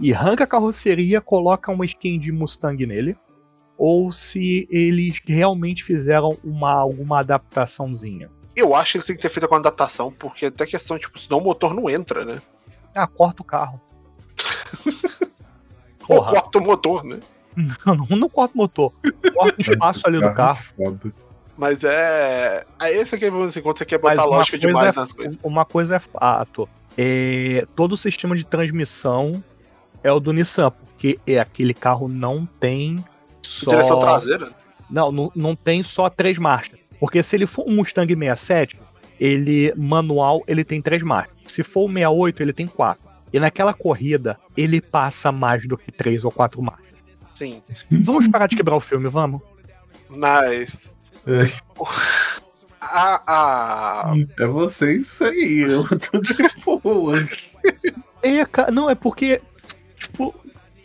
[0.00, 3.16] e arranca a carroceria, colocam uma skin de Mustang nele,
[3.76, 8.30] ou se eles realmente fizeram uma, alguma adaptaçãozinha.
[8.56, 11.38] Eu acho que eles têm que ter feito com adaptação, porque até questão, tipo, senão
[11.38, 12.40] o motor não entra, né?
[12.94, 13.80] Ah, corta o carro.
[16.08, 17.18] Ou corta o motor, né?
[17.56, 18.92] Não, não, não corta o motor.
[19.34, 20.64] Corta o espaço ali do carro.
[20.76, 21.12] Foda.
[21.56, 22.64] Mas é.
[22.82, 25.38] é esse aqui, dizer, quando você quer botar lógica demais é- nas coisas.
[25.42, 26.68] Uma coisa é fato.
[26.96, 29.42] É, todo o sistema de transmissão
[30.02, 33.04] é o do Nissan, porque é aquele carro não tem
[33.42, 33.70] só.
[33.70, 34.50] Direção traseira.
[34.90, 36.78] Não, não, não tem só três marchas.
[37.00, 38.80] Porque se ele for um Mustang 67,
[39.18, 41.34] ele manual ele tem três marchas.
[41.46, 43.04] Se for o 68, ele tem quatro.
[43.32, 46.83] E naquela corrida, ele passa mais do que três ou quatro marchas.
[47.34, 47.60] Sim.
[47.90, 49.40] Vamos parar de quebrar o filme, vamos?
[50.10, 51.00] Mas.
[51.26, 51.50] É.
[52.80, 55.66] A, a, É você isso aí.
[55.68, 57.16] Eu tô de boa.
[58.22, 59.40] É, ca- não, é porque,
[59.98, 60.34] tipo,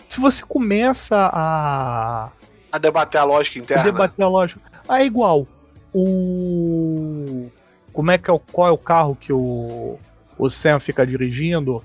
[0.07, 2.29] se você começa a,
[2.71, 3.83] a debater a lógica interna.
[3.83, 5.45] debater a lógica, ah, é igual.
[5.93, 7.49] O.
[7.93, 8.39] Como é que é o.
[8.39, 9.99] Qual é o carro que o.
[10.37, 11.83] O Sam fica dirigindo?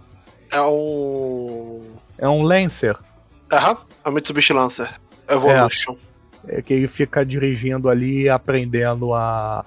[0.53, 1.97] É um.
[2.19, 2.97] É um Lancer.
[3.53, 4.93] Aham, é o Mitsubishi Lancer.
[5.29, 5.97] Evolution.
[6.49, 9.65] é, que ele fica dirigindo ali, aprendendo a,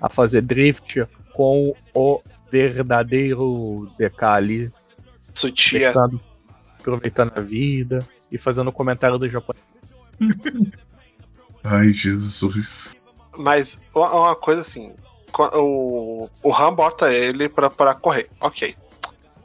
[0.00, 4.72] a fazer drift com o verdadeiro DK ali,
[5.34, 5.80] Sutia.
[5.80, 6.20] testando,
[6.78, 9.64] aproveitando a vida e fazendo comentário do japonês.
[11.62, 12.94] Ai, Jesus.
[13.36, 14.92] Mas uma, uma coisa assim.
[15.54, 18.28] O, o Ram bota ele pra, pra correr.
[18.40, 18.74] Ok.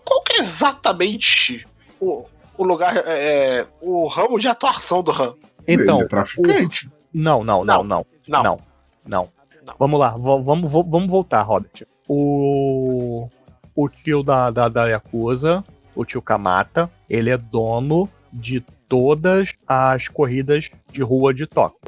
[0.04, 1.68] Qual que é exatamente
[2.00, 2.96] o, o lugar.
[3.06, 5.36] É, o ramo de atuação do Ram?
[5.68, 6.90] Então, Ele é traficante.
[7.14, 8.44] não, não, não, não, Não.
[8.44, 8.60] não,
[9.06, 9.30] não.
[9.66, 9.74] Não.
[9.80, 11.88] Vamos lá, vamos, vamos voltar, Robert.
[12.08, 13.28] O,
[13.76, 15.64] o tio da, da, da Yakuza,
[15.96, 21.80] o tio Kamata, ele é dono de todas as corridas de rua de Tóquio,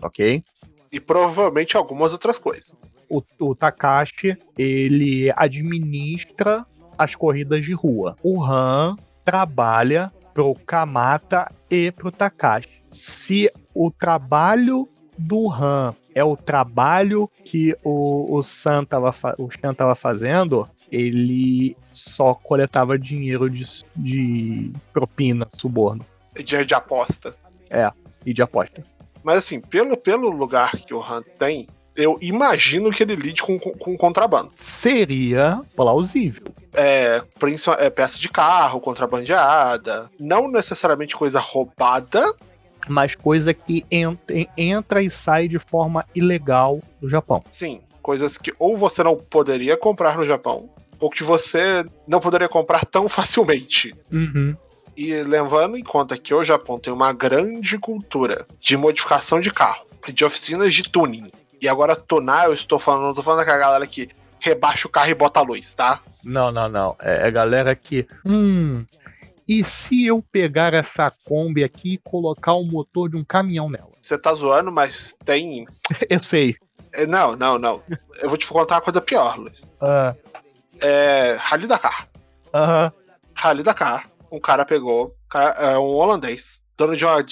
[0.00, 0.44] ok?
[0.92, 2.94] E provavelmente algumas outras coisas.
[3.10, 6.64] O, o Takashi, ele administra
[6.96, 8.16] as corridas de rua.
[8.22, 12.82] O Han trabalha pro Kamata e pro Takashi.
[12.90, 19.72] Se o trabalho do Han é o trabalho que o, o San tava, o Shan
[19.72, 23.64] tava fazendo, ele só coletava dinheiro de,
[23.96, 26.04] de propina, suborno
[26.36, 27.34] Dinheiro de aposta.
[28.26, 28.84] e de aposta.
[29.22, 33.58] Mas assim, pelo, pelo lugar que o Han tem, eu imagino que ele lide com,
[33.58, 34.50] com, com contrabando.
[34.54, 36.46] Seria plausível.
[36.72, 37.22] É,
[37.78, 40.10] é peça de carro, contrabandeada.
[40.18, 42.34] Não necessariamente coisa roubada.
[42.88, 47.44] mas coisa que entra, entra e sai de forma ilegal do Japão.
[47.50, 50.68] Sim, coisas que ou você não poderia comprar no Japão,
[51.00, 53.94] ou que você não poderia comprar tão facilmente.
[54.96, 59.86] E levando em conta que o Japão tem uma grande cultura de modificação de carro,
[60.12, 61.30] de oficinas de tuning.
[61.60, 64.08] E agora tunar, eu estou falando, não tô falando daquela galera que
[64.40, 66.00] rebaixa o carro e bota a luz, tá?
[66.22, 66.96] Não, não, não.
[67.00, 68.06] É a galera que.
[68.24, 68.84] Hum.
[69.46, 73.90] E se eu pegar essa Kombi aqui e colocar o motor de um caminhão nela?
[74.00, 75.66] Você tá zoando, mas tem.
[76.08, 76.56] Eu sei.
[76.94, 77.82] é, Não, não, não.
[78.20, 79.66] Eu vou te contar uma coisa pior, Luiz.
[79.80, 80.14] Ah,
[80.82, 81.36] É.
[81.38, 82.08] Rally Dakar.
[82.54, 82.92] aham.
[83.34, 84.08] Rally Dakar.
[84.32, 85.14] Um cara pegou.
[85.28, 86.62] cara- É um holandês.
[86.76, 87.22] Dono de uma,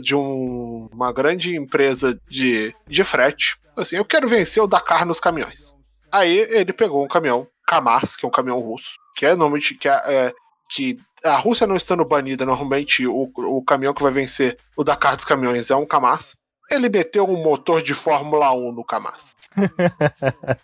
[0.00, 3.56] de um- uma grande empresa de, de frete.
[3.76, 5.74] Assim, eu quero vencer o Dakar nos caminhões.
[6.10, 9.88] Aí ele pegou um caminhão, Kamaz, que é um caminhão russo, que é normalmente que,
[9.88, 10.32] é, é,
[10.70, 15.16] que a Rússia não estando banida, normalmente o, o caminhão que vai vencer o Dakar
[15.16, 16.34] dos caminhões é um Kamaz.
[16.70, 19.34] Ele meteu um motor de Fórmula 1 no Kamaz.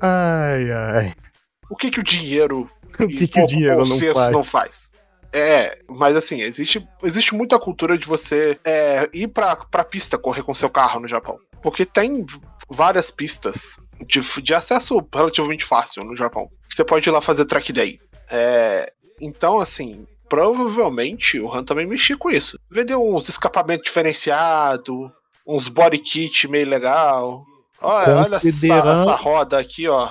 [0.00, 1.14] Ai, ai.
[1.70, 2.68] O que que o dinheiro
[3.00, 4.32] O que, que o dinheiro não faz?
[4.32, 4.90] não faz.
[5.34, 10.44] É, mas assim, existe, existe muita cultura de você é, ir pra, pra pista correr
[10.44, 11.36] com seu carro no Japão.
[11.60, 12.24] Porque tem
[12.70, 16.48] várias pistas de, de acesso relativamente fácil no Japão.
[16.68, 17.98] Você pode ir lá fazer track day.
[18.30, 22.56] É, então, assim, provavelmente o Han também mexia com isso.
[22.70, 25.10] Vendeu uns escapamentos diferenciados,
[25.44, 27.44] uns body kit meio legal.
[27.84, 30.10] Olha, olha essa, Considerando- essa roda aqui, ó.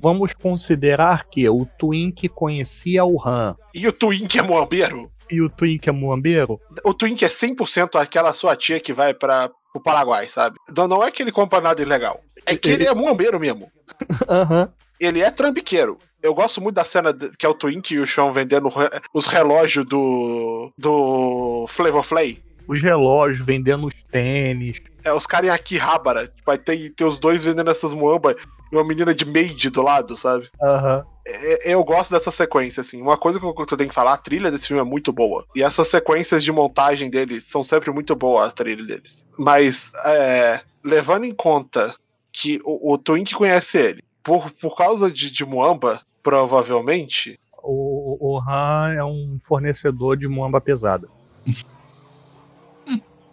[0.00, 5.10] Vamos considerar que o Twink conhecia o Han E o Twink é moambeiro?
[5.30, 6.60] e o Twink é muambeiro.
[6.84, 10.56] o Twink é 100% aquela sua tia que vai para o Paraguai, sabe?
[10.76, 12.20] Não, não é que ele compra nada ilegal.
[12.44, 13.70] É que ele é muambeiro mesmo.
[14.28, 14.72] Aham.
[15.00, 15.96] Ele é trambiqueiro.
[16.22, 18.68] Eu gosto muito da cena que é o Twink e o Sean vendendo
[19.14, 20.70] os relógios do.
[20.76, 22.42] do Flavor Flay.
[22.70, 24.80] Os relógios, vendendo os tênis.
[25.04, 26.32] É, os caras em Akihabara.
[26.46, 28.36] Vai ter, ter os dois vendendo essas muambas
[28.72, 30.48] e uma menina de maid do lado, sabe?
[30.62, 31.04] Aham.
[31.26, 33.02] É- eu gosto dessa sequência, assim.
[33.02, 35.12] Uma coisa que eu, que eu tenho que falar, a trilha desse filme é muito
[35.12, 35.44] boa.
[35.56, 39.24] E essas sequências de montagem deles são sempre muito boas, a trilha deles.
[39.36, 41.92] Mas, é, levando em conta
[42.32, 48.38] que o, o Twink conhece ele, por, por causa de, de Muamba, provavelmente, O, o
[48.38, 51.08] Han é um fornecedor de muamba pesada.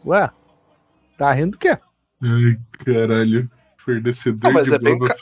[0.08, 0.30] Ué,
[1.18, 1.78] tá rindo do quê?
[2.24, 3.50] Ai, caralho.
[3.78, 5.16] Fornecedor Ah, mas de é bem ca-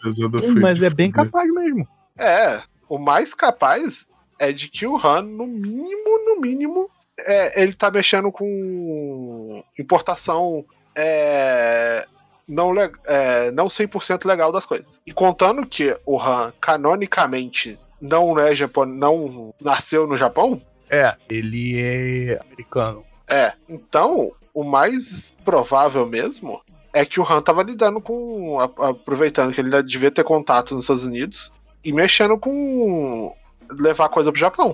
[0.61, 1.87] Mas é bem capaz mesmo.
[2.17, 4.07] é, o mais capaz
[4.39, 10.65] é de que o Han, no mínimo, no mínimo, é, ele tá mexendo com importação
[10.97, 12.05] é,
[12.47, 12.73] não,
[13.07, 15.01] é, não 100% legal das coisas.
[15.05, 21.79] E contando que o Han, canonicamente, não é Japão, não nasceu no Japão, É, ele
[21.79, 23.03] é americano.
[23.29, 23.53] é.
[23.69, 26.59] Então, o mais provável mesmo
[26.93, 28.57] é que o Han tava lidando com.
[28.59, 31.51] a- aproveitando que ele devia ter contato nos Estados Unidos
[31.83, 33.35] e mexendo com.
[33.77, 34.73] levar coisa pro Japão.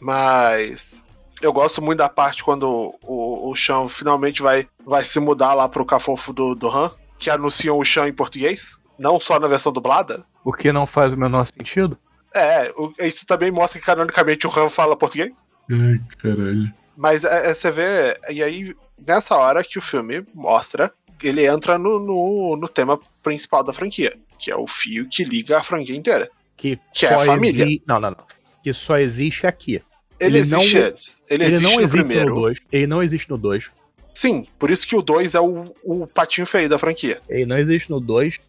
[0.00, 1.04] Mas.
[1.40, 5.68] Eu gosto muito da parte quando o, o Sean finalmente vai, vai se mudar lá
[5.68, 9.70] pro cafofo do, do Han, que anunciam o Sean em português, não só na versão
[9.72, 10.24] dublada.
[10.44, 11.96] O que não faz o menor sentido?
[12.34, 15.46] É, o- isso também mostra que canonicamente o Han fala português.
[15.70, 16.74] Ai, caralho.
[17.00, 18.74] Mas é, é, você vê, e aí,
[19.06, 20.92] nessa hora que o filme mostra,
[21.22, 25.58] ele entra no, no, no tema principal da franquia, que é o fio que liga
[25.58, 26.28] a franquia inteira.
[26.56, 27.64] Que, Que é a família.
[27.64, 28.24] exi- Não, não, não.
[28.64, 29.80] Que só existe aqui.
[30.18, 31.22] Ele, Ele não- existe antes.
[31.30, 32.34] Ele, Ele, existe não no existe primeiro.
[32.34, 32.58] no 2.
[32.72, 33.70] Ele não existe no 2.
[34.12, 37.20] Sim, por isso que o 2 é o, o patinho feio da franquia.
[37.28, 38.40] Ele não existe no 2.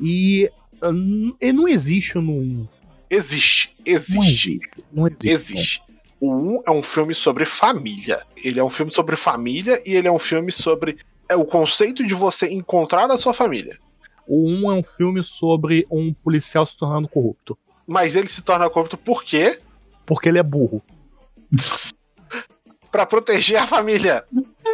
[0.00, 0.50] E
[0.82, 2.68] hum, ele não existe no 1.
[3.10, 3.74] Existe.
[3.86, 4.18] Não Existe.
[4.18, 4.70] existe.
[4.90, 5.28] Não existe.
[5.28, 5.82] Existe.
[6.20, 8.24] O 1 é um filme sobre família.
[8.36, 10.98] Ele é um filme sobre família e ele é um filme sobre
[11.28, 13.78] é, o conceito de você encontrar a sua família.
[14.26, 17.56] O 1 é um filme sobre um policial se tornando corrupto.
[17.86, 19.60] Mas ele se torna corrupto por quê?
[20.04, 20.82] Porque ele é burro.
[22.90, 24.24] Pra proteger a família.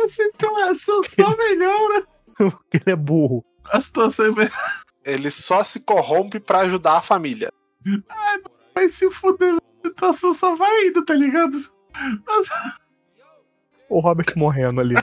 [0.05, 1.01] Essa então é a só
[1.37, 2.03] melhor, né?
[2.37, 3.45] Porque ele é burro.
[3.65, 4.51] A situação é.
[5.05, 7.53] Ele só se corrompe pra ajudar a família.
[8.75, 9.59] Vai se fuder, a
[9.95, 11.57] situação só vai indo, tá ligado?
[13.89, 14.95] O Robert morrendo ali.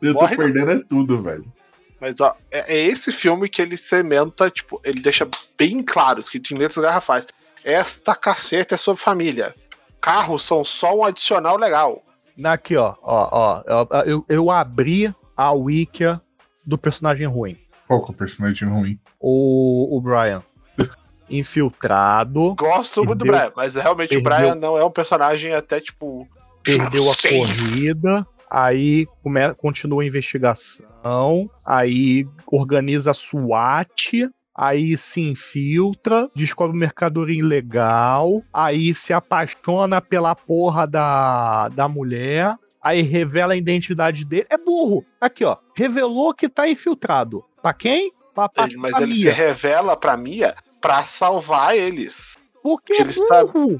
[0.00, 1.52] Eu tô Morre perdendo é tudo, velho.
[2.00, 6.54] Mas ó, é, é esse filme que ele cementa, tipo, ele deixa bem claro, escrito
[6.54, 7.26] em letras garrafais.
[7.64, 9.54] Esta caceta é sobre família.
[10.00, 12.04] Carros são só um adicional legal.
[12.44, 13.62] Aqui, ó, ó, ó.
[13.66, 16.20] Eu, eu, eu abri a wikia
[16.64, 17.58] do personagem ruim.
[17.88, 19.00] Qual que é o personagem ruim?
[19.18, 20.42] O, o Brian.
[21.30, 25.80] Infiltrado, Gosto muito do Brian, mas realmente perdeu- o Brian não é um personagem até,
[25.80, 26.28] tipo.
[26.62, 27.60] perdeu a seis.
[27.70, 37.38] corrida, aí come, continua a investigação, aí organiza a SWAT, aí se infiltra, descobre mercadoria
[37.38, 44.46] ilegal, aí se apaixona pela porra da, da mulher, aí revela a identidade dele.
[44.50, 45.04] É burro.
[45.20, 45.56] Aqui, ó.
[45.76, 47.44] Revelou que tá infiltrado.
[47.62, 48.12] Pra quem?
[48.34, 49.32] Pra, pra, Ele- mas pra ele se Mia.
[49.32, 52.36] revela pra Mia pra salvar eles.
[52.62, 53.76] Porque que é ele sabe- burro.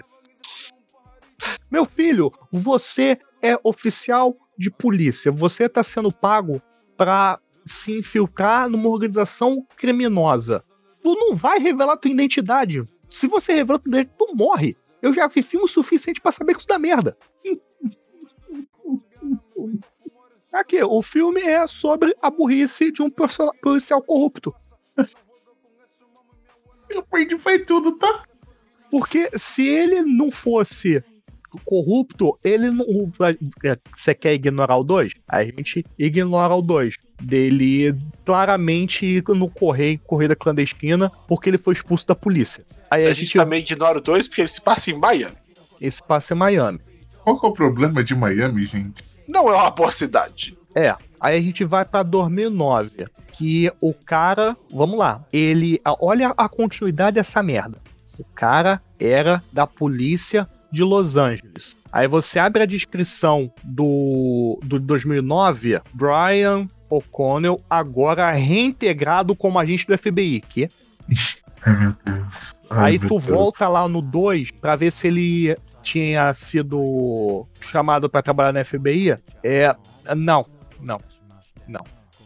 [1.70, 5.30] Meu filho, você é oficial de polícia.
[5.30, 6.60] Você está sendo pago
[6.96, 10.64] para se infiltrar numa organização criminosa.
[11.02, 12.82] Tu não vai revelar tua identidade.
[13.08, 14.76] Se você revelar tua identidade, tu morre.
[15.00, 17.16] Eu já vi filme o suficiente para saber que isso dá merda.
[20.52, 23.10] Aqui, o filme é sobre a burrice de um
[23.62, 24.54] policial corrupto.
[26.88, 28.24] Eu perdi foi tudo, tá?
[28.90, 31.04] Porque se ele não fosse
[31.64, 32.84] corrupto, ele não.
[33.64, 35.12] é, Você quer ignorar o 2?
[35.28, 36.96] A gente ignora o 2.
[37.20, 37.94] Dele
[38.24, 42.64] claramente ir no correio, corrida clandestina, porque ele foi expulso da polícia.
[42.90, 43.20] Aí a, A, gente.
[43.26, 45.36] gente também ignora o dois porque ele se passa em Miami.
[45.80, 46.80] Esse passa em Miami.
[47.22, 49.04] Qual que é o problema de Miami, gente?
[49.28, 50.56] Não é uma boa cidade.
[50.74, 50.96] É.
[51.20, 53.06] Aí a gente vai pra 2009.
[53.32, 54.56] Que o cara.
[54.72, 55.24] Vamos lá.
[55.32, 55.80] Ele.
[56.00, 57.78] Olha a continuidade dessa merda.
[58.18, 61.76] O cara era da polícia de Los Angeles.
[61.92, 65.80] Aí você abre a descrição do, do 2009.
[65.94, 70.40] Brian O'Connell, agora reintegrado como agente do FBI.
[70.48, 70.70] Que
[71.64, 72.54] Ai, meu Deus.
[72.70, 73.24] Ai, Aí meu tu Deus.
[73.24, 75.56] volta lá no 2 pra ver se ele
[75.92, 79.16] tinha sido chamado pra trabalhar na FBI.
[79.42, 79.74] É.
[80.16, 80.44] Não,
[80.80, 81.00] não.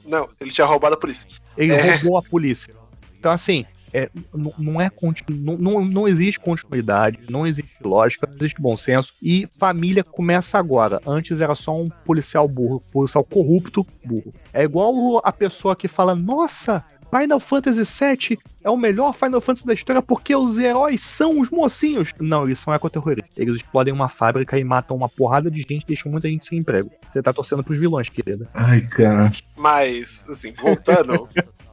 [0.05, 1.27] Não, ele tinha roubado a polícia.
[1.57, 1.95] Ele É.
[1.97, 2.75] roubou a polícia.
[3.17, 4.91] Então, assim, é, n- não, é
[5.31, 9.15] não, não, não existe continuidade, não existe lógica, não existe bom senso.
[9.23, 11.01] E família começa agora.
[11.07, 14.35] Antes era só um policial burro, policial corrupto burro.
[14.53, 16.85] É igual a pessoa que fala: Nossa,
[17.15, 21.51] Final Fantasy VII é o melhor Final Fantasy da história porque os heróis são os
[21.51, 22.09] mocinhos.
[22.19, 23.37] Não, eles são ecoterroristas.
[23.37, 26.91] Eles explodem uma fábrica e matam uma porrada de gente, deixam muita gente sem emprego.
[27.07, 28.49] Você tá torcendo pros vilões, querida.
[28.55, 29.31] Ai, cara.
[29.59, 31.29] Mas, assim, voltando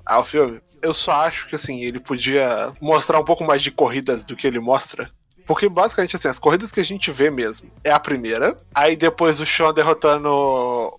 [0.06, 4.26] ao filme, eu só acho que, assim, ele podia mostrar um pouco mais de corridas
[4.26, 5.10] do que ele mostra.
[5.50, 9.40] Porque, basicamente, assim, as corridas que a gente vê mesmo é a primeira, aí depois
[9.40, 10.30] o Sean derrotando.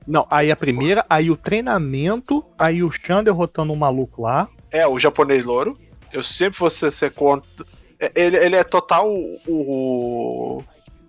[0.04, 4.48] Não, aí a primeira, aí o treinamento, aí o Chan derrotando um maluco lá.
[4.72, 5.78] É, o japonês louro.
[6.12, 7.48] Eu sempre vou ser, ser contra.
[8.00, 9.38] é, Ele, ele é total o.
[9.46, 10.64] o,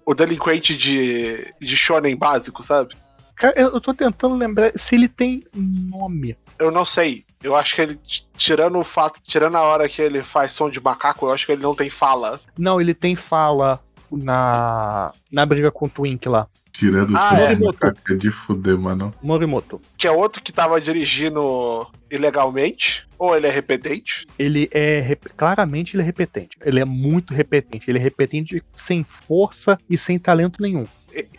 [0.05, 2.95] o delinquente de, de shonen básico, sabe?
[3.35, 6.37] Cara, eu tô tentando lembrar se ele tem nome.
[6.59, 7.25] Eu não sei.
[7.43, 7.99] Eu acho que ele,
[8.37, 11.51] tirando o fato, tirando a hora que ele faz som de macaco, eu acho que
[11.53, 12.39] ele não tem fala.
[12.57, 13.79] Não, ele tem fala
[14.11, 16.47] na, na briga com o Twink lá.
[16.71, 17.55] Tirando o Ah, seu é.
[17.55, 19.13] macaco é de fuder, mano.
[19.21, 19.79] Morimoto.
[19.97, 24.25] Que é outro que tava dirigindo ilegalmente, ou ele é repetente.
[24.39, 24.99] Ele é.
[25.01, 26.57] rep- Claramente ele é repetente.
[26.63, 27.89] Ele é muito repetente.
[27.89, 30.87] Ele é repetente sem força e sem talento nenhum.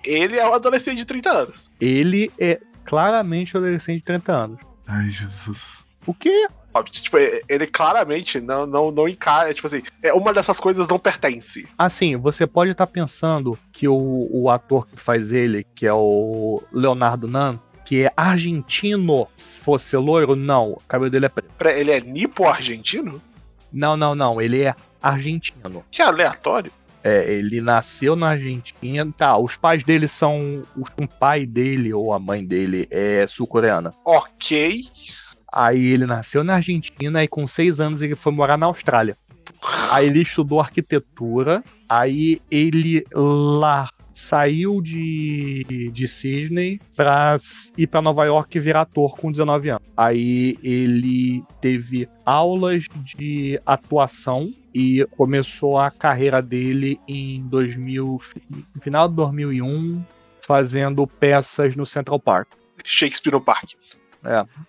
[0.04, 1.70] Ele é um adolescente de 30 anos.
[1.80, 4.58] Ele é claramente um adolescente de 30 anos.
[4.86, 5.86] Ai, Jesus.
[6.06, 6.48] O quê?
[6.90, 9.52] Tipo, e- ele claramente não, não, não encaixa.
[9.52, 11.68] Tipo assim, é, uma dessas coisas não pertence.
[11.76, 16.62] Assim, você pode estar pensando que o, o ator que faz ele, que é o
[16.72, 21.50] Leonardo Nan, que é argentino, se fosse loiro, não, o cabelo dele é preto.
[21.66, 23.20] Ele é nipo-argentino?
[23.70, 25.84] Não, não, não, ele é argentino.
[25.90, 26.72] Que aleatório.
[27.04, 29.12] É, ele nasceu na Argentina.
[29.16, 30.62] Tá, os pais dele são.
[30.76, 33.92] O pai dele ou a mãe dele é sul-coreana.
[34.04, 34.84] Ok.
[35.52, 39.16] Aí ele nasceu na Argentina e com seis anos ele foi morar na Austrália.
[39.90, 41.62] Aí ele estudou arquitetura.
[41.88, 48.82] Aí ele lá saiu de, de Sydney pra s- ir pra Nova York e virar
[48.82, 49.82] ator com 19 anos.
[49.96, 52.84] Aí ele teve aulas
[53.16, 58.42] de atuação e começou a carreira dele em 2000, fi-
[58.74, 60.02] no final de 2001,
[60.46, 62.48] fazendo peças no Central Park.
[62.84, 63.76] Shakespeare no Parque.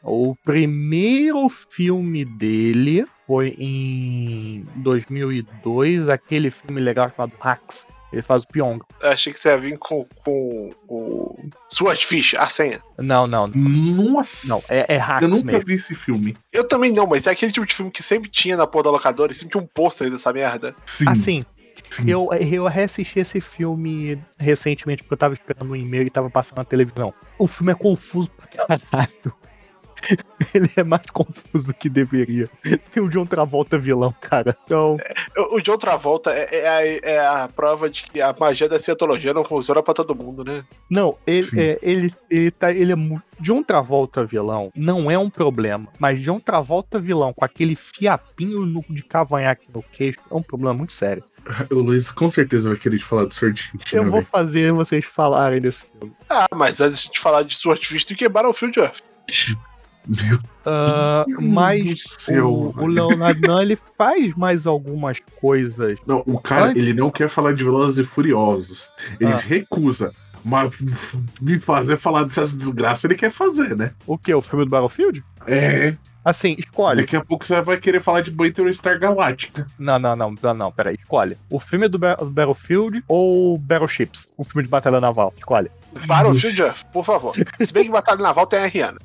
[0.01, 7.87] O primeiro filme dele foi em 2002, aquele filme legal chamado Hacks.
[8.11, 8.79] Ele faz o Pyong.
[9.01, 11.35] Eu achei que você ia vir com, com o
[11.67, 12.79] Swordfish, a senha.
[12.99, 14.47] Não, não, Nossa!
[14.49, 14.59] não.
[14.69, 15.65] É, é eu Hacks nunca mesmo.
[15.65, 16.37] vi esse filme.
[16.51, 18.91] Eu também não, mas é aquele tipo de filme que sempre tinha na porra da
[18.91, 20.75] locadora e sempre tinha um pôster dessa merda.
[20.85, 21.09] Sim.
[21.09, 21.45] Assim,
[21.89, 22.07] sim.
[22.07, 26.59] eu, eu reassisti esse filme recentemente porque eu tava esperando um e-mail e tava passando
[26.59, 27.11] na televisão.
[27.39, 29.33] O filme é confuso pra caralho.
[30.53, 32.49] Ele é mais confuso que deveria.
[32.91, 34.55] Tem o John Travolta vilão, cara.
[34.63, 34.97] Então,
[35.51, 38.79] O de outra volta é, é a, é a prova de que a magia da
[38.79, 40.63] cientologia não funciona pra todo mundo, né?
[40.89, 43.23] não, ele, é, ele, ele, tá, ele é muito.
[43.39, 48.83] John Travolta vilão não é um problema, mas John Travolta vilão com aquele fiapinho no,
[48.89, 51.23] de cavanhaque no queixo é um problema muito sério.
[51.69, 53.91] O Luiz com certeza vai querer te falar do Swordfish.
[53.91, 54.31] Eu né, vou velho?
[54.31, 56.15] fazer vocês falarem desse filme.
[56.29, 59.01] Ah, mas antes de falar de Swordfish, tem que Battlefield Earth.
[60.07, 60.37] Meu
[61.27, 62.87] Deus mas do céu, o, o.
[62.87, 65.97] Leonardo não, ele faz mais algumas coisas.
[66.05, 66.71] Não, o cara, Ai.
[66.75, 68.91] ele não quer falar de Velozes e Furiosos.
[69.19, 69.37] Ele Ah.
[69.37, 70.13] recusa.
[70.45, 70.75] Mas
[71.41, 73.91] me fazer falar dessas desgraças, ele quer fazer, né?
[74.05, 74.33] O que?
[74.33, 75.23] O filme do Battlefield?
[75.47, 75.95] É.
[76.25, 77.01] Assim, escolhe.
[77.01, 79.67] Daqui a pouco você vai querer falar de Battlestar Galáctica.
[79.79, 81.37] Não, não, não, não, não, peraí, escolhe.
[81.49, 84.29] O filme do, Ba- do Battlefield ou Battleships?
[84.37, 85.69] O filme de batalha naval, escolhe.
[86.07, 87.33] Battlefield por favor.
[87.61, 88.97] Se bem que Batalha Naval tem a Rihanna.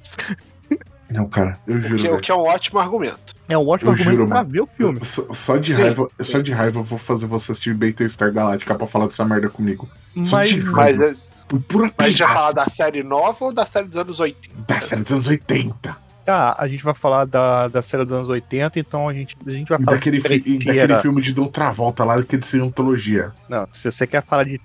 [1.11, 1.97] Não, cara, eu O juro.
[1.97, 2.23] que, o velho.
[2.23, 3.35] que é um ótimo argumento.
[3.49, 4.51] É um ótimo Eu argumento juro, pra mano.
[4.51, 5.01] ver o filme.
[5.05, 5.83] Só, só de Sim.
[5.83, 6.57] raiva, só de Sim.
[6.59, 9.89] raiva eu vou fazer você assistir Battlestar Galáctica pra falar dessa merda comigo.
[10.15, 13.53] Mas, de Mas, é- Por pura mas a gente vai falar da série nova ou
[13.55, 14.55] da série dos anos 80?
[14.67, 15.97] da série dos anos 80.
[16.27, 19.51] tá, a gente vai falar da, da série dos anos 80, então a gente, a
[19.51, 22.37] gente vai E falar daquele, de fi- e daquele filme de outra volta lá, que
[22.37, 23.33] é de cientologia.
[23.49, 24.59] Não, se você quer falar de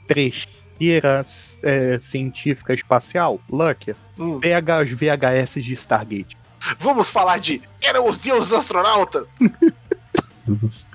[0.77, 1.23] trecheira
[1.61, 4.39] é, científica espacial, Lucky, Hum.
[4.39, 6.37] pega os VHS de Stargate.
[6.77, 9.37] Vamos falar de Eram os deuses astronautas?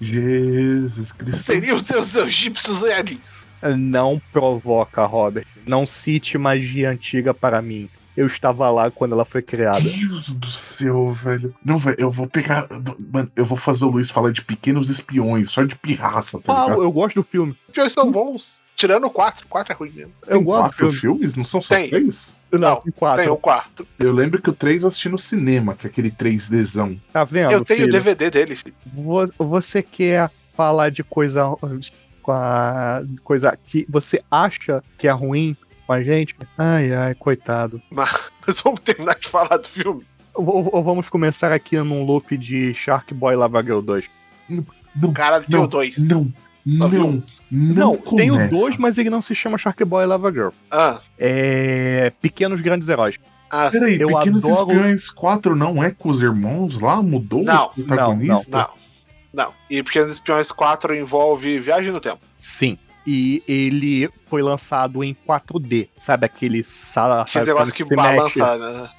[0.00, 1.42] Jesus Cristo.
[1.42, 3.46] Seriam os deuses egípcios aliens?
[3.76, 5.46] Não provoca, Robert.
[5.66, 7.88] Não cite magia antiga para mim.
[8.20, 9.80] Eu estava lá quando ela foi criada.
[9.80, 11.54] Deus do céu, velho.
[11.64, 12.66] Não, velho, eu vou pegar.
[13.12, 16.82] Mano, eu vou fazer o Luiz falar de pequenos espiões, só de pirraça, tá ligado?
[16.82, 17.56] eu gosto do filme.
[17.66, 18.64] Os piores são bons.
[18.76, 19.46] Tirando o 4.
[19.48, 20.12] 4 é ruim mesmo.
[20.26, 20.98] Eu Tem gosto do quatro filme.
[21.00, 21.34] filmes?
[21.34, 21.88] Não são só Tem.
[21.88, 22.36] três?
[22.52, 23.22] Não, tem quatro.
[23.22, 23.86] Tem o 4.
[23.98, 27.00] Eu lembro que o 3 eu assisti no cinema, que é aquele 3Dzão.
[27.12, 27.52] Tá vendo?
[27.52, 27.90] Eu tenho o?
[27.90, 28.74] DVD dele, filho.
[28.92, 31.44] Vo- Você quer falar de coisa
[32.22, 35.56] com a coisa que você acha que é ruim
[35.90, 36.36] com a gente?
[36.56, 37.82] Ai, ai, coitado.
[37.90, 40.06] Mas vamos terminar de falar do filme.
[40.34, 44.04] Ou, ou vamos começar aqui num loop de Shark Boy Lava Girl 2?
[44.48, 46.08] Não, Cara, tem Não, o 2.
[46.08, 46.32] não,
[46.64, 47.22] não, um.
[47.50, 47.74] não.
[47.74, 48.50] Não, tem o começa.
[48.56, 50.50] 2, mas ele não se chama Shark Boy Lava Girl.
[50.70, 52.12] Ah, É.
[52.22, 53.18] Pequenos Grandes Heróis.
[53.50, 57.02] ah Peraí, Eu Pequenos adoro- Espiões 4 não é com os irmãos lá?
[57.02, 58.56] Mudou Não, o protagonista?
[58.58, 58.80] não.
[59.46, 59.52] Não.
[59.68, 62.20] E Pequenos Espiões 4 envolve Viagem no Tempo.
[62.36, 62.78] Sim.
[63.06, 65.88] E ele foi lançado em 4D.
[65.96, 67.22] Sabe aquele sala.
[67.22, 68.90] Aquele negócio que se balança, né?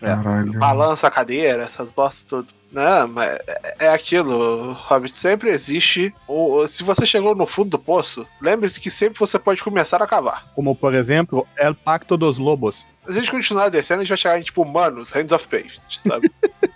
[0.00, 0.52] Caralho.
[0.58, 2.54] balança a cadeira, essas bostas tudo.
[2.70, 5.12] Não, mas é, é aquilo, Hobbit.
[5.12, 6.14] Sempre existe.
[6.26, 10.06] O, se você chegou no fundo do poço, lembre-se que sempre você pode começar a
[10.06, 10.46] cavar.
[10.54, 12.86] Como, por exemplo, El Pacto dos Lobos.
[13.06, 15.82] Se a gente continuar descendo, a gente vai chegar em tipo humanos, Hands of Pavement,
[15.88, 16.30] sabe?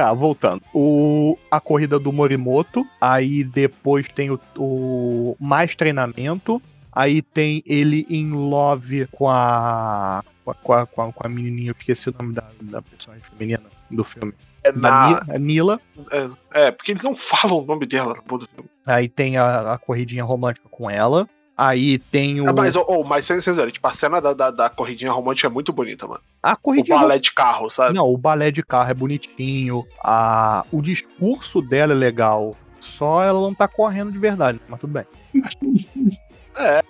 [0.00, 0.62] Tá, voltando.
[0.72, 2.86] O, a corrida do Morimoto.
[2.98, 6.62] Aí depois tem o, o mais treinamento.
[6.90, 10.24] Aí tem ele em love com a.
[10.42, 13.62] Com a, com a, com a menininha, eu esqueci o nome da, da personagem feminina
[13.90, 14.32] do filme.
[14.64, 15.78] É, Da na, Nila.
[16.10, 18.70] é, é, porque eles não falam o nome dela no mundo do filme.
[18.86, 21.28] Aí tem a, a corridinha romântica com ela.
[21.62, 22.48] Aí tem o.
[22.48, 25.46] Ah, mas, oh, oh, mas sem zoeira, tipo, a cena da, da, da corridinha romântica
[25.46, 26.22] é muito bonita, mano.
[26.42, 27.94] a O corridinha balé de carro, sabe?
[27.94, 29.84] Não, o balé de carro é bonitinho.
[30.02, 32.56] A, o discurso dela é legal.
[32.80, 35.04] Só ela não tá correndo de verdade, mas tudo bem.
[36.58, 36.80] É.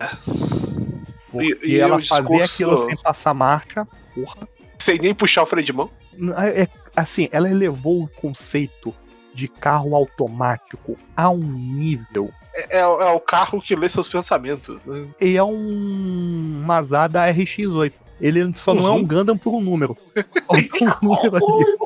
[1.31, 4.49] Porque E- e ela o fazer discurso- aquilo sem passar marcha, porra.
[4.79, 5.91] Sem nem puxar o freio de mão.
[6.39, 8.95] É, é- assim, ela elevou o conceito
[9.35, 12.31] de carro automático a um nível.
[12.55, 14.87] É, é, é o carro que lê seus pensamentos.
[14.87, 15.09] Né?
[15.21, 17.93] E é um Mazda RX-8.
[18.21, 19.07] Ele só não é um Uhum.
[19.07, 19.97] Gundam por um número.
[20.51, 21.77] Um número ali.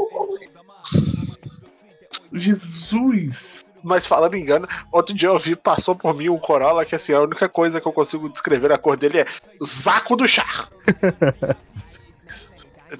[2.34, 3.64] Jesus!
[3.82, 7.12] Mas falando em engano, outro dia eu vi, passou por mim um Corolla que assim,
[7.12, 9.26] a única coisa que eu consigo descrever a cor dele é
[9.62, 10.70] Zaco do Char.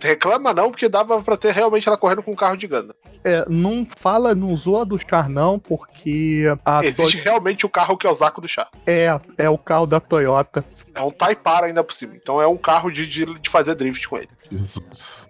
[0.00, 2.94] reclama não, porque dava pra ter realmente ela correndo com um carro de Ganda.
[3.24, 8.06] É, não fala, não zoa do Char, não, porque a Existe realmente o carro que
[8.06, 8.68] é o Zaco do chá.
[8.86, 10.64] é, é o carro da Toyota.
[10.94, 12.14] É um Taipara ainda por cima.
[12.14, 14.28] Então é um carro de, de, de fazer drift com ele.
[14.50, 15.28] Jesus.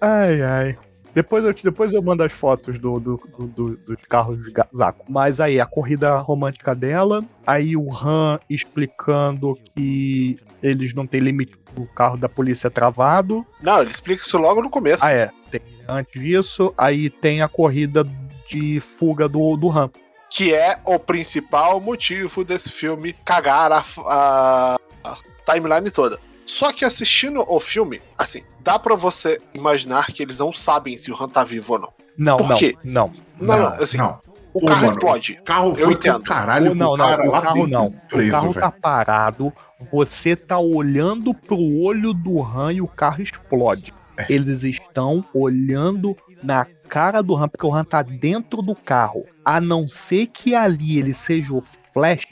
[0.00, 0.78] Ai, ai.
[1.14, 5.04] Depois eu, depois eu mando as fotos do, do- do- do- dos carros de Zaco.
[5.08, 7.24] Mas aí, a corrida romântica dela.
[7.46, 13.46] Aí o Han explicando que eles não têm limite o carro da polícia é travado.
[13.62, 15.04] Não, ele explica isso logo no começo.
[15.04, 15.30] Ah, é.
[15.50, 18.04] Tem, antes disso, aí tem a corrida
[18.46, 19.90] de fuga do, do Han.
[20.28, 25.16] Que é o principal motivo desse filme cagar a, a- a
[25.52, 26.18] timeline toda.
[26.50, 31.10] Só que assistindo o filme, assim, dá pra você imaginar que eles não sabem se
[31.10, 31.92] o Han tá vivo ou não.
[32.18, 32.74] Não, Por não, quê?
[32.84, 33.12] não.
[33.40, 34.18] Não, não, assim, não.
[34.52, 35.38] o Ô, carro mano, explode.
[35.40, 36.14] O carro Eu foi entendo.
[36.16, 37.90] pro caralho O- não, não, cara o carro não.
[38.08, 38.60] preso, o carro velho.
[38.60, 39.52] tá parado,
[39.92, 43.94] você tá olhando pro olho do Han e o carro explode.
[44.18, 44.26] É.
[44.28, 49.24] Eles estão olhando na cara do Han, porque o Han tá dentro do carro.
[49.44, 51.62] A não ser que ali ele seja o
[51.94, 52.24] Flash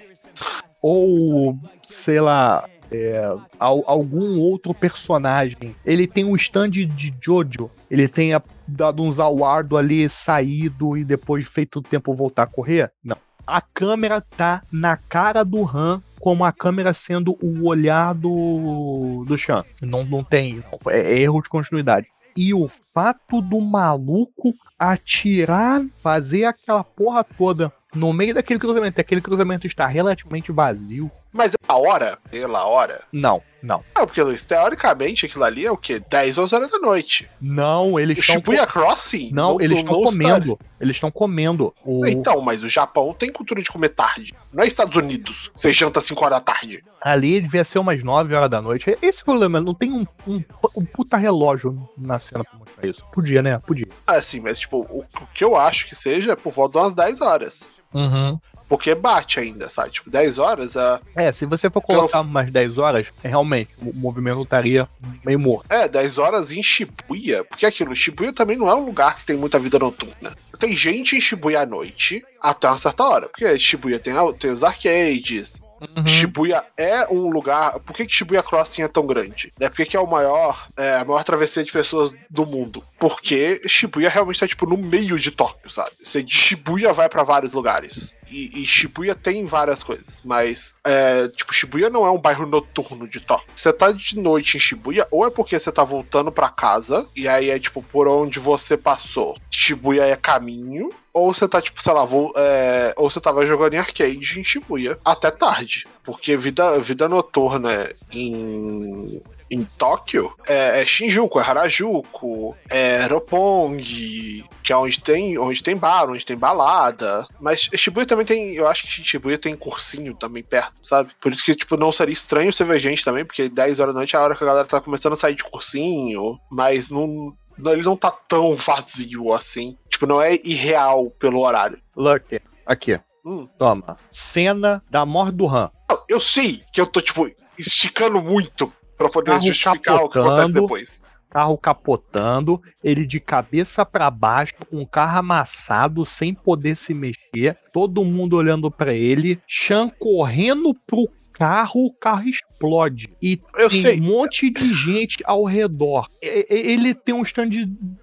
[0.83, 5.75] ou, sei lá, é, al- algum outro personagem.
[5.85, 11.47] Ele tem um stand de Jojo, ele tenha dado um zawardo ali, saído e depois
[11.47, 12.93] feito o tempo voltar a correr.
[13.03, 13.17] Não
[13.49, 19.39] a câmera tá na cara do Han como a câmera sendo o olhar do, do
[19.39, 19.65] Chan.
[19.81, 22.09] Não, não tem, não, é, é erro de continuidade.
[22.37, 29.21] E o fato do maluco atirar, fazer aquela porra toda no meio daquele cruzamento, aquele
[29.21, 31.11] cruzamento está relativamente vazio.
[31.33, 33.03] Mas a hora, pela hora.
[33.13, 33.85] Não, não.
[33.97, 36.01] Não, porque Luiz, teoricamente aquilo ali é o quê?
[36.09, 37.29] 10 ou horas da noite.
[37.41, 38.35] Não, eles O estão.
[38.37, 39.31] Shibuya Crossing?
[39.33, 40.59] Não, no- eles estão comendo.
[40.81, 41.75] Eles estão comendo.
[41.85, 42.07] O...
[42.07, 44.33] Então, mas o Japão tem cultura de comer tarde.
[44.53, 45.51] Não é Estados Unidos.
[45.55, 46.83] Você janta 5 horas da tarde.
[47.01, 48.97] Ali devia ser umas 9 horas da noite.
[49.03, 50.43] Esse é o problema, não tem um, um,
[50.77, 53.05] um puta relógio na cena pra mostrar isso.
[53.13, 53.59] Podia, né?
[53.67, 53.87] Podia.
[54.07, 56.95] Assim, mas tipo, o, o que eu acho que seja é por volta de umas
[56.95, 57.71] 10 horas.
[57.93, 58.39] Uhum.
[58.69, 59.91] Porque bate ainda, sabe?
[59.91, 61.01] Tipo, 10 horas, a...
[61.15, 64.89] É, se você for colocar umas 10 horas, é, realmente, o movimento estaria
[65.25, 65.67] meio morto.
[65.71, 67.45] é, 10 horas em Shibuya.
[67.45, 70.37] Porque aquilo, Shibuya também não é um lugar que tem muita vida noturna.
[70.59, 73.29] Tem gente em Shibuya à noite até uma certa hora.
[73.29, 76.07] Porque Shibuya tem, tem os arcades, Uhum.
[76.07, 77.79] Shibuya é um lugar.
[77.81, 79.53] Por que, que Shibuya Crossing é tão grande?
[79.61, 82.83] É porque que é o maior, é, a maior travessia de pessoas do mundo.
[82.99, 85.91] Porque Shibuya realmente tá tipo no meio de Tóquio, sabe?
[86.01, 88.17] Você de Shibuya vai pra vários lugares.
[88.31, 93.09] E, e Shibuya tem várias coisas, mas é, tipo Shibuya não é um bairro noturno
[93.09, 93.49] de Tóquio.
[93.55, 97.27] Você tá de noite em Shibuya ou é porque você tá voltando pra casa e
[97.27, 99.37] aí é tipo por onde você passou.
[99.51, 103.75] Shibuya é caminho ou você tá, tipo, sei lá, vou, é, ou você tava jogando
[103.75, 105.87] em arcade em Shibuya até tarde.
[106.03, 109.23] Porque vida, vida noturna em.
[109.51, 115.75] Em Tóquio é, é Shinjuku, é Harajuku, é Roppongi, que é onde tem, onde tem
[115.75, 117.27] bar, onde tem balada.
[117.41, 121.13] Mas Shibuya também tem, eu acho que Shibuya tem cursinho também perto, sabe?
[121.19, 124.01] Por isso que, tipo, não seria estranho você ver gente também, porque 10 horas da
[124.01, 127.35] noite é a hora que a galera tá começando a sair de cursinho, mas não,
[127.59, 129.79] não ele não tá tão vazio assim.
[129.99, 131.77] Tipo, não é irreal pelo horário.
[131.97, 133.01] Lucky, aqui.
[133.27, 133.49] Hum.
[133.59, 133.97] Toma.
[134.09, 135.73] Cena da morte do Han.
[136.09, 137.29] Eu sei que eu tô, tipo,
[137.59, 141.05] esticando muito pra poder Carro justificar o que acontece depois.
[141.29, 147.59] Carro capotando, ele de cabeça pra baixo, com o carro amassado, sem poder se mexer,
[147.73, 151.09] todo mundo olhando pra ele, Chan correndo pro
[151.39, 153.09] carro, o carro explode.
[153.23, 154.01] E Eu tem sei.
[154.01, 156.09] um monte de gente ao redor.
[156.21, 157.51] Ele tem um stand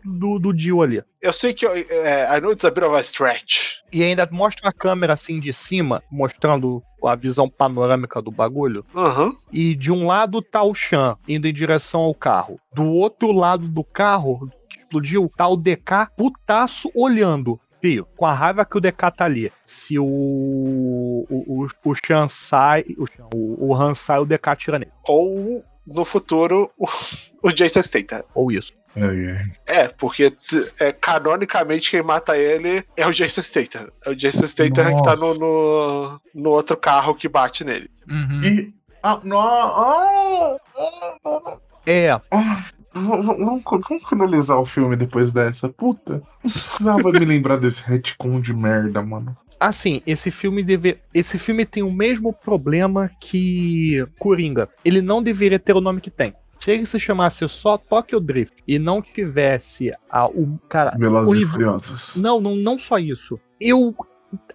[0.04, 1.04] do, do Dio ali.
[1.22, 3.80] Eu sei que é, I know it's a bit of a stretch.
[3.92, 8.86] E ainda mostra uma câmera assim de cima, mostrando a visão panorâmica do bagulho.
[8.96, 9.32] Aham.
[9.52, 12.60] E de um lado tá o Chan indo em direção ao carro.
[12.74, 17.60] Do outro lado do carro que explodiu, tá o DK putaço olhando.
[17.86, 19.52] Fio, com a raiva que o DK tá ali.
[19.64, 20.04] Se o.
[21.30, 22.84] O, o, o Chan sai.
[22.98, 23.06] O,
[23.36, 24.92] o, o Han sai, o DK tira nele.
[25.08, 26.88] Ou, no futuro, o,
[27.44, 28.24] o Jason Statham.
[28.34, 28.74] Ou isso.
[28.96, 29.04] Ai,
[29.38, 29.52] ai.
[29.68, 30.36] É, porque
[30.80, 33.88] é, canonicamente quem mata ele é o Jason Statham.
[34.04, 35.40] É o Jason Statham que tá no, Nossa.
[35.40, 37.92] no, no outro carro que bate nele.
[38.44, 38.74] E.
[39.04, 45.70] Ah, não, ah, ah, É, ah, vamos, vamos- vamos finalizar o filme depois dessa.
[45.70, 49.36] Puta, não precisava me lembrar desse retcon de merda, mano.
[49.60, 54.68] assim, esse filme deve, esse filme tem o mesmo problema que Coringa.
[54.84, 56.34] Ele não deveria ter o nome que tem.
[56.58, 61.46] Se ele se chamasse só Tokyo Drift e não tivesse a, o cara, Velozes e
[61.46, 62.16] Furiosos.
[62.16, 63.38] não, não, não só isso.
[63.60, 63.94] Eu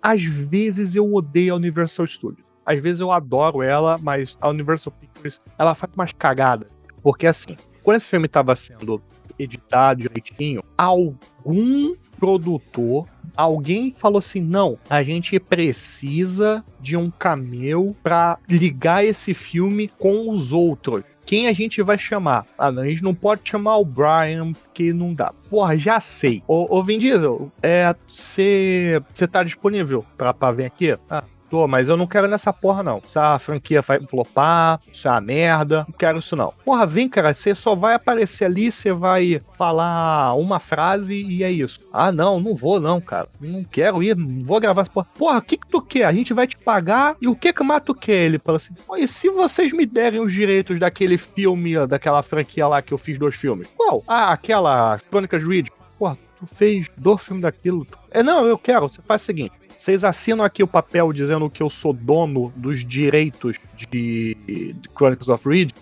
[0.02, 2.46] às vezes eu odeio a Universal Studios.
[2.64, 6.68] Às vezes eu adoro ela, mas a Universal Pictures, ela faz umas cagadas.
[7.02, 9.02] Porque assim, quando esse filme tava sendo
[9.38, 18.38] editado direitinho, algum produtor, alguém falou assim: não, a gente precisa de um cameo pra
[18.48, 21.02] ligar esse filme com os outros.
[21.24, 22.44] Quem a gente vai chamar?
[22.58, 25.32] Ah, não, a gente não pode chamar o Brian, porque não dá.
[25.48, 26.42] Porra, já sei.
[26.46, 29.00] Ô, ô Vin Diesel, é, você
[29.30, 30.98] tá disponível pra, pra vir aqui?
[31.08, 33.02] Ah, Tô, mas eu não quero nessa porra, não.
[33.04, 36.54] Se a franquia vai flopar, isso é uma merda, não quero isso, não.
[36.64, 41.50] Porra, vem, cara, você só vai aparecer ali, você vai falar uma frase e é
[41.50, 41.80] isso.
[41.92, 43.28] Ah, não, não vou, não, cara.
[43.40, 45.08] Não quero ir, não vou gravar essa porra.
[45.18, 46.04] Porra, o que que tu quer?
[46.04, 48.26] A gente vai te pagar e o que que mais tu quer?
[48.26, 52.80] Ele fala assim, e se vocês me derem os direitos daquele filme, daquela franquia lá
[52.80, 53.66] que eu fiz dois filmes?
[53.76, 54.04] Qual?
[54.06, 55.72] Ah, aquela Crônicas Ridge.
[55.98, 57.84] Porra, tu fez dois filmes daquilo.
[58.10, 58.88] É, não, eu quero.
[58.88, 62.84] Você faz o seguinte: vocês assinam aqui o papel dizendo que eu sou dono dos
[62.84, 65.72] direitos de, de Chronicles of Ridge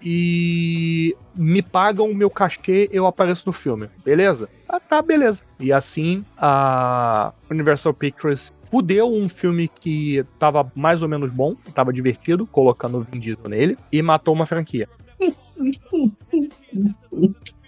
[0.00, 4.48] e me pagam o meu cachê, eu apareço no filme, beleza?
[4.68, 5.42] Ah, tá, beleza.
[5.58, 11.92] E assim a Universal Pictures fudeu um filme que tava mais ou menos bom, tava
[11.92, 14.88] divertido, colocando o Vin Diesel nele, e matou uma franquia.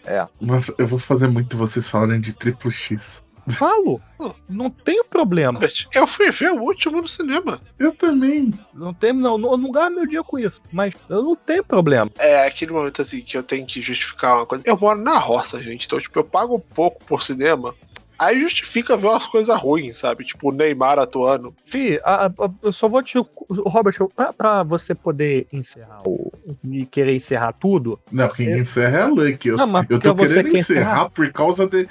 [0.04, 0.26] É.
[0.40, 3.22] Nossa, eu vou fazer muito vocês falarem de Triple X.
[3.52, 4.00] Falo,
[4.48, 5.58] não tenho problema.
[5.94, 7.60] Eu fui ver o último no cinema.
[7.78, 8.52] Eu também.
[8.74, 12.10] Não tem, não, não, não gasto meu dia com isso, mas eu não tenho problema.
[12.18, 14.64] É aquele momento assim que eu tenho que justificar uma coisa.
[14.66, 17.74] Eu moro na roça, gente, então tipo, eu pago um pouco por cinema.
[18.18, 20.26] Aí justifica ver umas coisas ruins, sabe?
[20.26, 21.56] Tipo o Neymar atuando.
[21.64, 23.16] Fih, a- a- eu só vou te.
[23.64, 26.30] Robert, eu- pra, pra você poder encerrar o.
[26.70, 27.98] e querer encerrar tudo.
[28.12, 29.48] Não, quem encerra é a Lucky.
[29.48, 31.10] Eu, Não, mas eu tô querendo quer encerrar encerrar.
[31.10, 31.88] por causa de,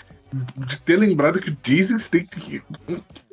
[0.58, 2.62] de ter lembrado que o Jason tem que.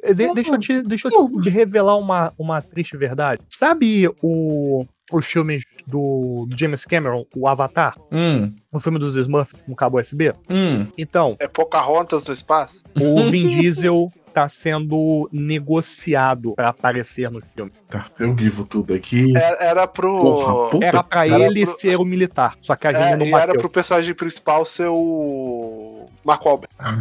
[0.02, 3.40] eh, de- deixa eu te, deixa eu te revelar uma, uma triste verdade.
[3.50, 4.84] Sabe o.
[5.12, 10.00] Os filmes do, do James Cameron, o Avatar, Hum, o filme dos Smurfs com cabo
[10.00, 10.32] USB?
[10.50, 10.84] hum.
[10.98, 12.82] Então, É Pocahontas no espaço?
[13.00, 17.72] o Vin Diesel tá sendo negociado pra aparecer no filme.
[17.88, 19.24] Tá, eu givo tudo aqui.
[19.34, 20.12] É- Era pro.
[20.20, 23.16] Porra, puta Era pra Era ele pro- ser o militar, só que a gente É,
[23.16, 23.60] não e era bateu.
[23.60, 26.06] pro personagem principal ser o.
[26.22, 26.74] Mark Wahlberg.
[26.78, 26.92] Ah,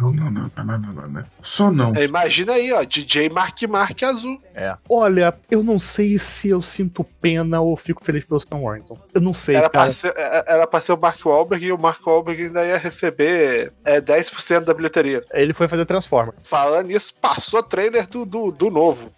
[0.00, 1.24] Não, não, não, não, não, não, não, não.
[1.42, 1.94] Só não.
[1.94, 4.40] É, imagina aí, ó, DJ Mark Mark azul.
[4.54, 4.74] É.
[4.88, 8.98] Olha, eu não sei se eu sinto pena ou fico feliz pelo Stan Warrington.
[9.14, 9.92] Eu não sei, Era pra, cara.
[9.92, 13.72] ser, é- era pra ser o Mark Wahlberg e o Mark Wahlberg ainda ia receber
[13.84, 15.24] é, 10% da bilheteria.
[15.32, 16.34] Ele foi fazer Transformer.
[16.44, 19.10] Falando nisso, passou trailer do, do, do novo.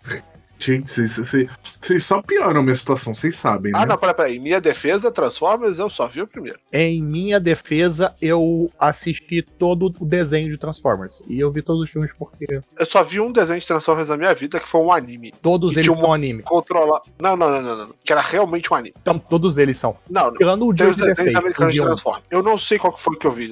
[0.59, 1.49] Gente, vocês- vocês
[1.81, 3.79] vocês só pioram a minha situação, vocês sabem, né?
[3.81, 4.37] Ah, não, peraí, peraí.
[4.37, 6.59] Em minha defesa, Transformers, eu só vi o primeiro.
[6.73, 11.23] Em minha defesa, eu assisti todo o desenho de Transformers.
[11.29, 14.17] E eu vi todos os filmes porque Eu só vi um desenho de Transformers na
[14.17, 15.33] minha vida, que foi um anime.
[15.41, 16.43] todos eles tinha um são anime.
[16.43, 17.01] Controlar.
[17.21, 17.95] Não, não, não, não, não.
[18.05, 18.95] Que era realmente um anime.
[19.01, 19.97] Então, todos eles são.
[20.11, 20.37] Não, não.
[20.37, 21.35] Tirando o Tem os desenhos 16.
[21.35, 21.87] o americanos de dia 1.
[21.89, 22.25] Transformers.
[22.31, 23.49] Eu não sei qual que foi que eu vi.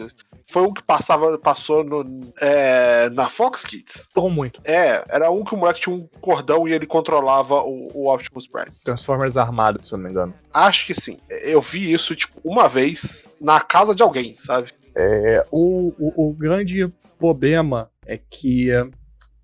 [0.48, 4.08] Foi um que passava, passou no, é, na Fox Kids.
[4.14, 4.60] Foram muito.
[4.64, 8.46] É, era um que o moleque tinha um cordão e ele controlava o, o Optimus
[8.46, 8.70] Prime.
[8.84, 10.34] Transformers armados, se eu não me engano.
[10.54, 11.18] Acho que sim.
[11.28, 14.70] Eu vi isso, tipo, uma vez na casa de alguém, sabe?
[14.94, 18.68] É, o, o, o grande problema é que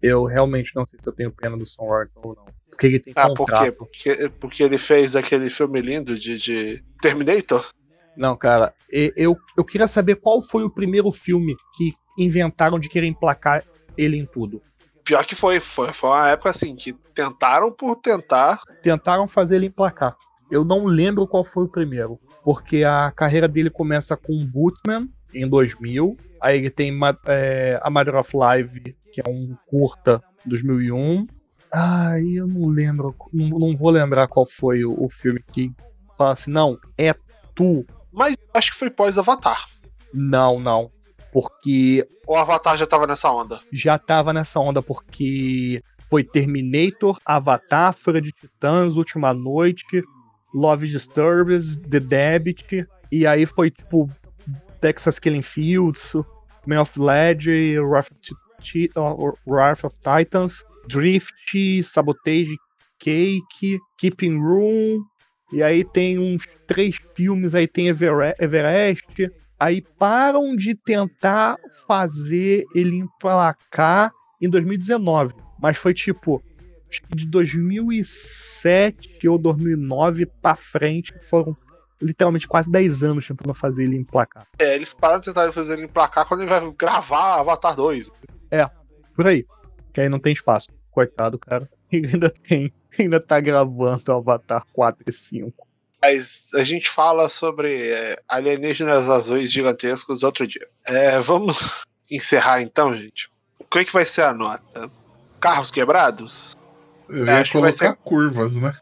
[0.01, 2.45] eu realmente não sei se eu tenho pena do Stan Warrington ou não.
[2.71, 3.53] Porque ele tem Ah, por quê?
[3.53, 3.75] contrato.
[3.77, 7.69] Porque, porque ele fez aquele filme lindo de, de Terminator?
[8.17, 8.75] Não, cara,
[9.17, 13.65] eu, eu queria saber qual foi o primeiro filme que inventaram de querer emplacar
[13.97, 14.63] ele em tudo.
[15.05, 18.61] Pior que foi, foi, foi uma época assim, que tentaram por tentar.
[18.83, 20.17] Tentaram fazer ele emplacar.
[20.51, 25.49] Eu não lembro qual foi o primeiro, porque a carreira dele começa com Bootman em
[25.49, 26.93] 2000, aí ele tem
[27.27, 31.27] é, A Matter of Life, que é um curta 2001.
[31.73, 35.73] Ai, eu não lembro, não, não vou lembrar qual foi o, o filme que
[36.19, 37.15] fala assim, não, é
[37.55, 37.85] tu.
[38.13, 39.67] Mas acho que foi pós-Avatar.
[40.13, 40.91] Não, não.
[41.33, 43.61] Porque O Avatar já tava nessa onda.
[43.73, 50.03] já tava nessa onda, porque foi Terminator, Avatar, Fúria de Titãs, Última Noite,
[50.55, 54.11] Love Disturbs, The Debit, e aí foi tipo
[54.81, 56.13] Texas Killing Fields,
[56.67, 58.21] Man of Legend, Wrath of,
[58.61, 58.91] Ti-
[59.47, 62.55] Wrath of Titans, Drift, Sabotage
[62.99, 65.03] Cake, Keeping Room,
[65.53, 72.65] e aí tem uns três filmes, aí tem Evere- Everest, aí param de tentar fazer
[72.75, 76.43] ele emplacar em 2019, mas foi tipo
[77.15, 81.57] de 2007 ou 2009 pra frente foram
[82.01, 84.47] literalmente quase 10 anos tentando fazer ele emplacar.
[84.59, 88.11] É, eles pararam de tentar fazer ele emplacar quando ele vai gravar Avatar 2.
[89.15, 89.47] Por aí.
[89.93, 90.69] Que aí não tem espaço.
[90.91, 91.69] Coitado, cara.
[91.93, 92.73] Ele ainda tem.
[92.99, 95.67] Ainda tá gravando o Avatar 4 e 5.
[96.01, 100.67] Mas a gente fala sobre é, alienígenas azuis gigantescos outro dia.
[100.87, 103.29] É, vamos encerrar então, gente.
[103.59, 104.91] O que, é que vai ser a nota?
[105.41, 106.55] Carros quebrados?
[107.09, 108.75] Eu É, ia acho que vai colocar ser- curvas, né?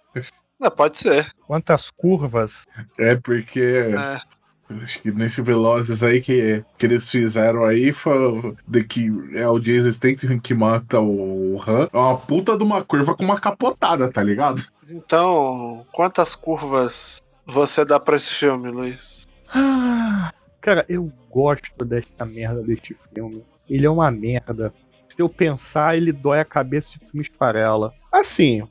[0.59, 1.31] Não, pode ser.
[1.47, 2.65] Quantas curvas?
[2.99, 4.21] É porque É.
[4.83, 9.59] acho que nesse Velozes aí que, que eles fizeram aí foi de que é o
[9.59, 11.89] Jason Statham que mata o Han.
[11.93, 14.65] É uma puta de uma curva com uma capotada, tá ligado?
[14.91, 19.27] Então, quantas curvas você dá pra esse filme, Luiz?
[19.53, 23.43] Ah, Cara, eu gosto desta merda deste filme.
[23.69, 24.73] Ele é uma merda.
[25.09, 27.95] Se eu pensar, ele dói a cabeça de filme esfarela.
[28.13, 28.63] Assim,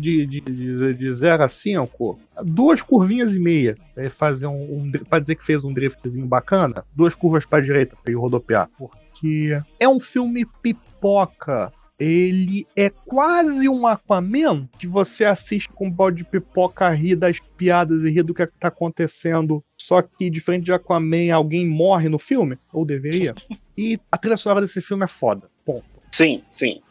[0.00, 3.76] de, de, de, de 0 a 5, duas curvinhas e meia.
[3.94, 7.96] Pra fazer um, um, pra dizer que fez um driftzinho bacana, duas curvas pra direita
[8.02, 8.70] pra ir rodopiar.
[8.78, 11.72] Porque é um filme pipoca.
[12.00, 17.40] Ele é quase um Aquaman que você assiste com um balde de pipoca, ri das
[17.56, 19.62] piadas e ri do que, é que tá acontecendo.
[19.76, 23.34] Só que, diferente de Aquaman, alguém morre no filme, ou deveria.
[23.80, 25.48] E a trilha sonora desse filme é foda.
[25.64, 25.84] Ponto.
[26.10, 26.82] Sim, sim.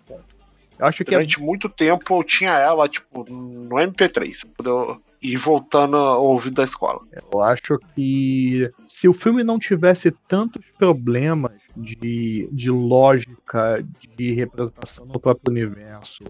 [0.80, 4.46] Acho que é Durante muito tempo eu tinha ela, tipo, no MP3.
[4.56, 7.00] Quando eu ir voltando ao ouvido da escola.
[7.32, 13.84] Eu acho que se o filme não tivesse tantos problemas de, de lógica,
[14.16, 16.24] de representação no próprio universo,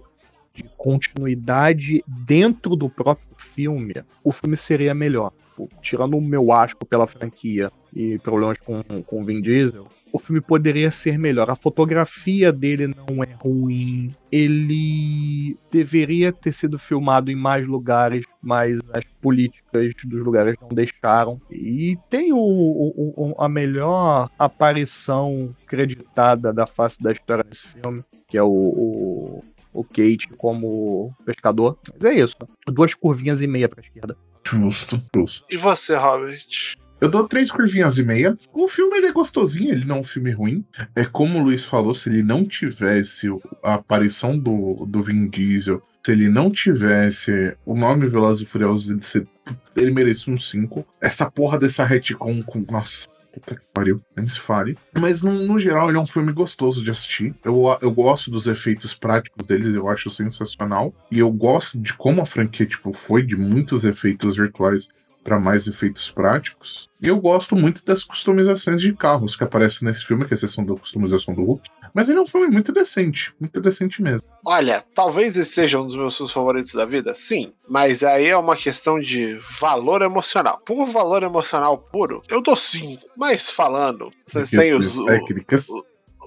[0.54, 3.94] de continuidade dentro do próprio filme,
[4.24, 5.32] o filme seria melhor.
[5.58, 9.88] Tipo, Tirando o meu asco pela franquia e problemas com, com o Vin Diesel,
[10.18, 11.50] o filme poderia ser melhor.
[11.50, 14.12] A fotografia dele não é ruim.
[14.32, 21.40] Ele deveria ter sido filmado em mais lugares, mas as políticas dos lugares não deixaram.
[21.52, 28.04] E tem o, o- o- a melhor aparição creditada da face da história desse filme,
[28.28, 29.44] que é o, o,
[29.74, 31.78] o Kate como pescador.
[31.94, 32.36] Mas é isso.
[32.68, 34.18] Duas curvinhas e meia pra esquerda.
[34.46, 35.46] Justo, justo.
[35.54, 36.76] E você, Robert?
[37.00, 38.36] Eu dou três curvinhas e meia.
[38.52, 40.66] O filme ele é gostosinho, ele não é um filme ruim.
[40.96, 43.28] É como o Luiz falou, se ele não tivesse
[43.64, 49.14] a aparição do, do Vin Diesel, se ele não tivesse o nome Velozes e Furiosos,
[49.14, 49.28] ele,
[49.76, 50.88] ele merecia um 5.
[51.00, 52.66] Essa porra dessa retcon com.
[52.70, 53.08] Nossa.
[53.32, 54.76] Puta que pariu, nem se fale.
[54.98, 57.36] Mas no, no geral, ele é um filme gostoso de assistir.
[57.46, 60.92] Eu, eu gosto dos efeitos práticos deles, eu acho sensacional.
[61.12, 64.88] E eu gosto de como a franquia tipo, foi de muitos efeitos virtuais
[65.28, 66.90] para mais efeitos práticos.
[67.02, 70.74] E eu gosto muito das customizações de carros que aparecem nesse filme, com exceção da
[70.74, 71.70] customização do Hulk.
[71.94, 74.26] Mas ele é um filme muito decente, muito decente mesmo.
[74.46, 77.52] Olha, talvez esse seja um dos meus filmes favoritos da vida, sim.
[77.68, 80.62] Mas aí é uma questão de valor emocional.
[80.66, 83.06] Por valor emocional puro, eu dou 5.
[83.18, 85.68] Mas falando, sem, sem os, técnicas.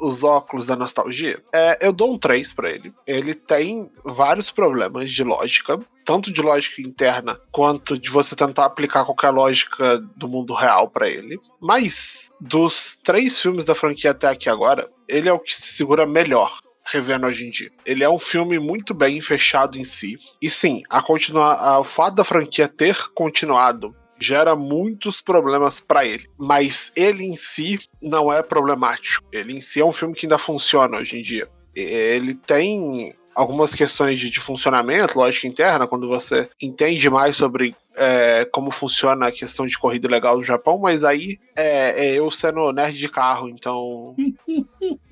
[0.03, 2.93] os óculos da nostalgia, é, eu dou um 3 pra ele.
[3.07, 5.81] Ele tem vários problemas de lógica,
[6.11, 11.09] tanto de lógica interna quanto de você tentar aplicar qualquer lógica do mundo real pra
[11.09, 11.39] ele.
[11.61, 16.05] Mas dos três filmes da franquia até aqui agora, ele é o que se segura
[16.07, 16.59] melhor.
[16.93, 17.71] Revendo hoje em dia.
[17.87, 20.17] Ele é um filme muito bem fechado em si.
[20.43, 26.05] E sim, a continuar, a- o fato da franquia ter continuado gera muitos problemas pra
[26.05, 26.27] ele.
[26.37, 29.25] Mas ele em si não é problemático.
[29.31, 31.49] Ele em si é um filme que ainda funciona hoje em dia.
[31.77, 38.45] Ele tem algumas questões de, de funcionamento, lógica interna, quando você entende mais sobre é,
[38.53, 42.71] como funciona a questão de corrida legal no Japão, mas aí é, é eu sendo
[42.71, 44.15] nerd de carro, então.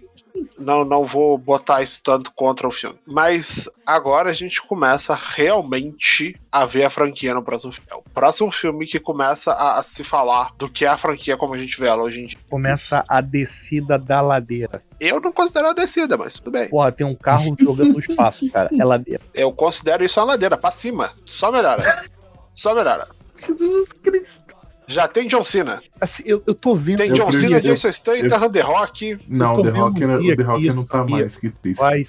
[0.59, 2.99] Não, não vou botar isso tanto contra o filme.
[3.07, 7.89] Mas agora a gente começa realmente a ver a franquia no próximo filme.
[7.91, 11.36] É o próximo filme que começa a, a se falar do que é a franquia
[11.36, 12.39] como a gente vê ela hoje em dia.
[12.51, 14.82] Começa a descida da ladeira.
[15.01, 16.68] Eu não considero a descida, mas tudo bem.
[16.68, 18.68] Porra, tem um carro jogando no espaço, cara.
[18.78, 19.22] É ladeira.
[19.34, 21.12] Eu considero isso uma ladeira, pra cima.
[21.24, 22.05] Só melhora.
[22.55, 23.07] Só melhora.
[23.36, 24.57] Jesus Cristo.
[24.91, 25.80] Já tem John Cena.
[26.01, 26.97] Assim, eu, eu tô vendo.
[26.97, 29.18] Tem John Cena, eu- Jason Statham, The Rock.
[29.28, 31.78] Não, tô The Rock, um o dia The Rock não tá mais, que triste.
[31.78, 32.03] vai,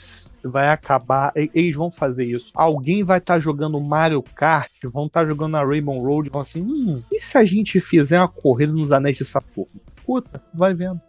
[0.44, 1.34] vai acabar.
[1.36, 2.52] Eles vão fazer isso.
[2.56, 7.04] Alguém vai estar jogando Mario Kart, vão estar jogando a Rainbow Road, vão assim, hum,
[7.12, 9.70] e se a gente fizer uma corrida nos anéis de Saturno?
[10.06, 11.02] Puta, vai vendo.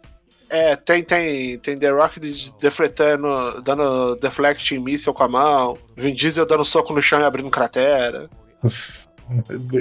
[0.49, 5.77] É, tem, tem, tem The Rock de- defletando, dando deflecting míssil com a mão.
[5.95, 8.29] Vin Diesel dando soco no chão e abrindo cratera.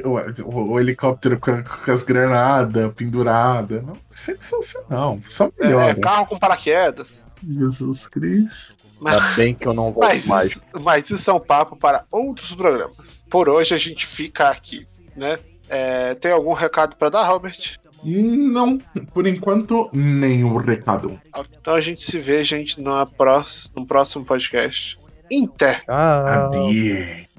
[0.04, 3.82] O, o- o helicóptero com, a- com as granadas penduradas.
[3.82, 5.18] Não, sensacional.
[5.26, 5.94] Só É, melhora.
[5.96, 7.26] carro com paraquedas.
[7.46, 8.78] Jesus Cristo.
[9.00, 10.50] Mas, Ainda bem que eu não volto mas, mais.
[10.50, 13.24] isso, mas isso é um papo para outros programas.
[13.30, 14.86] Por hoje a gente fica aqui,
[15.16, 15.38] né?
[15.68, 17.78] É, tem algum recado para dar, Robert?
[18.04, 18.78] Não,
[19.14, 21.18] por enquanto, nenhum recado.
[21.58, 24.98] Então a gente se vê, gente, num próximo podcast.
[25.30, 25.74] Em té.
[25.76, 26.26] Tchau.
[26.26, 27.29] Adeus.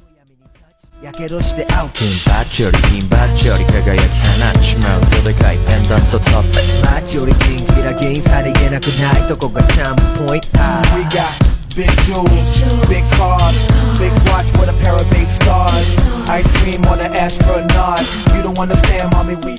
[1.02, 10.48] やけどしてアウト金バッチョリ金バッチョリ輝き放っちまうどでかいペンダントトップマッチョリ金キラ銀さりげなくないとこがチャンプポイント
[10.96, 11.30] We got
[11.76, 13.66] big jewels, big cars,
[13.98, 18.00] big watch with a pair of big stars Ice cream on an astronaut
[18.34, 19.56] You don't understand mommy we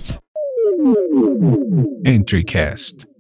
[2.06, 3.11] EntryCast.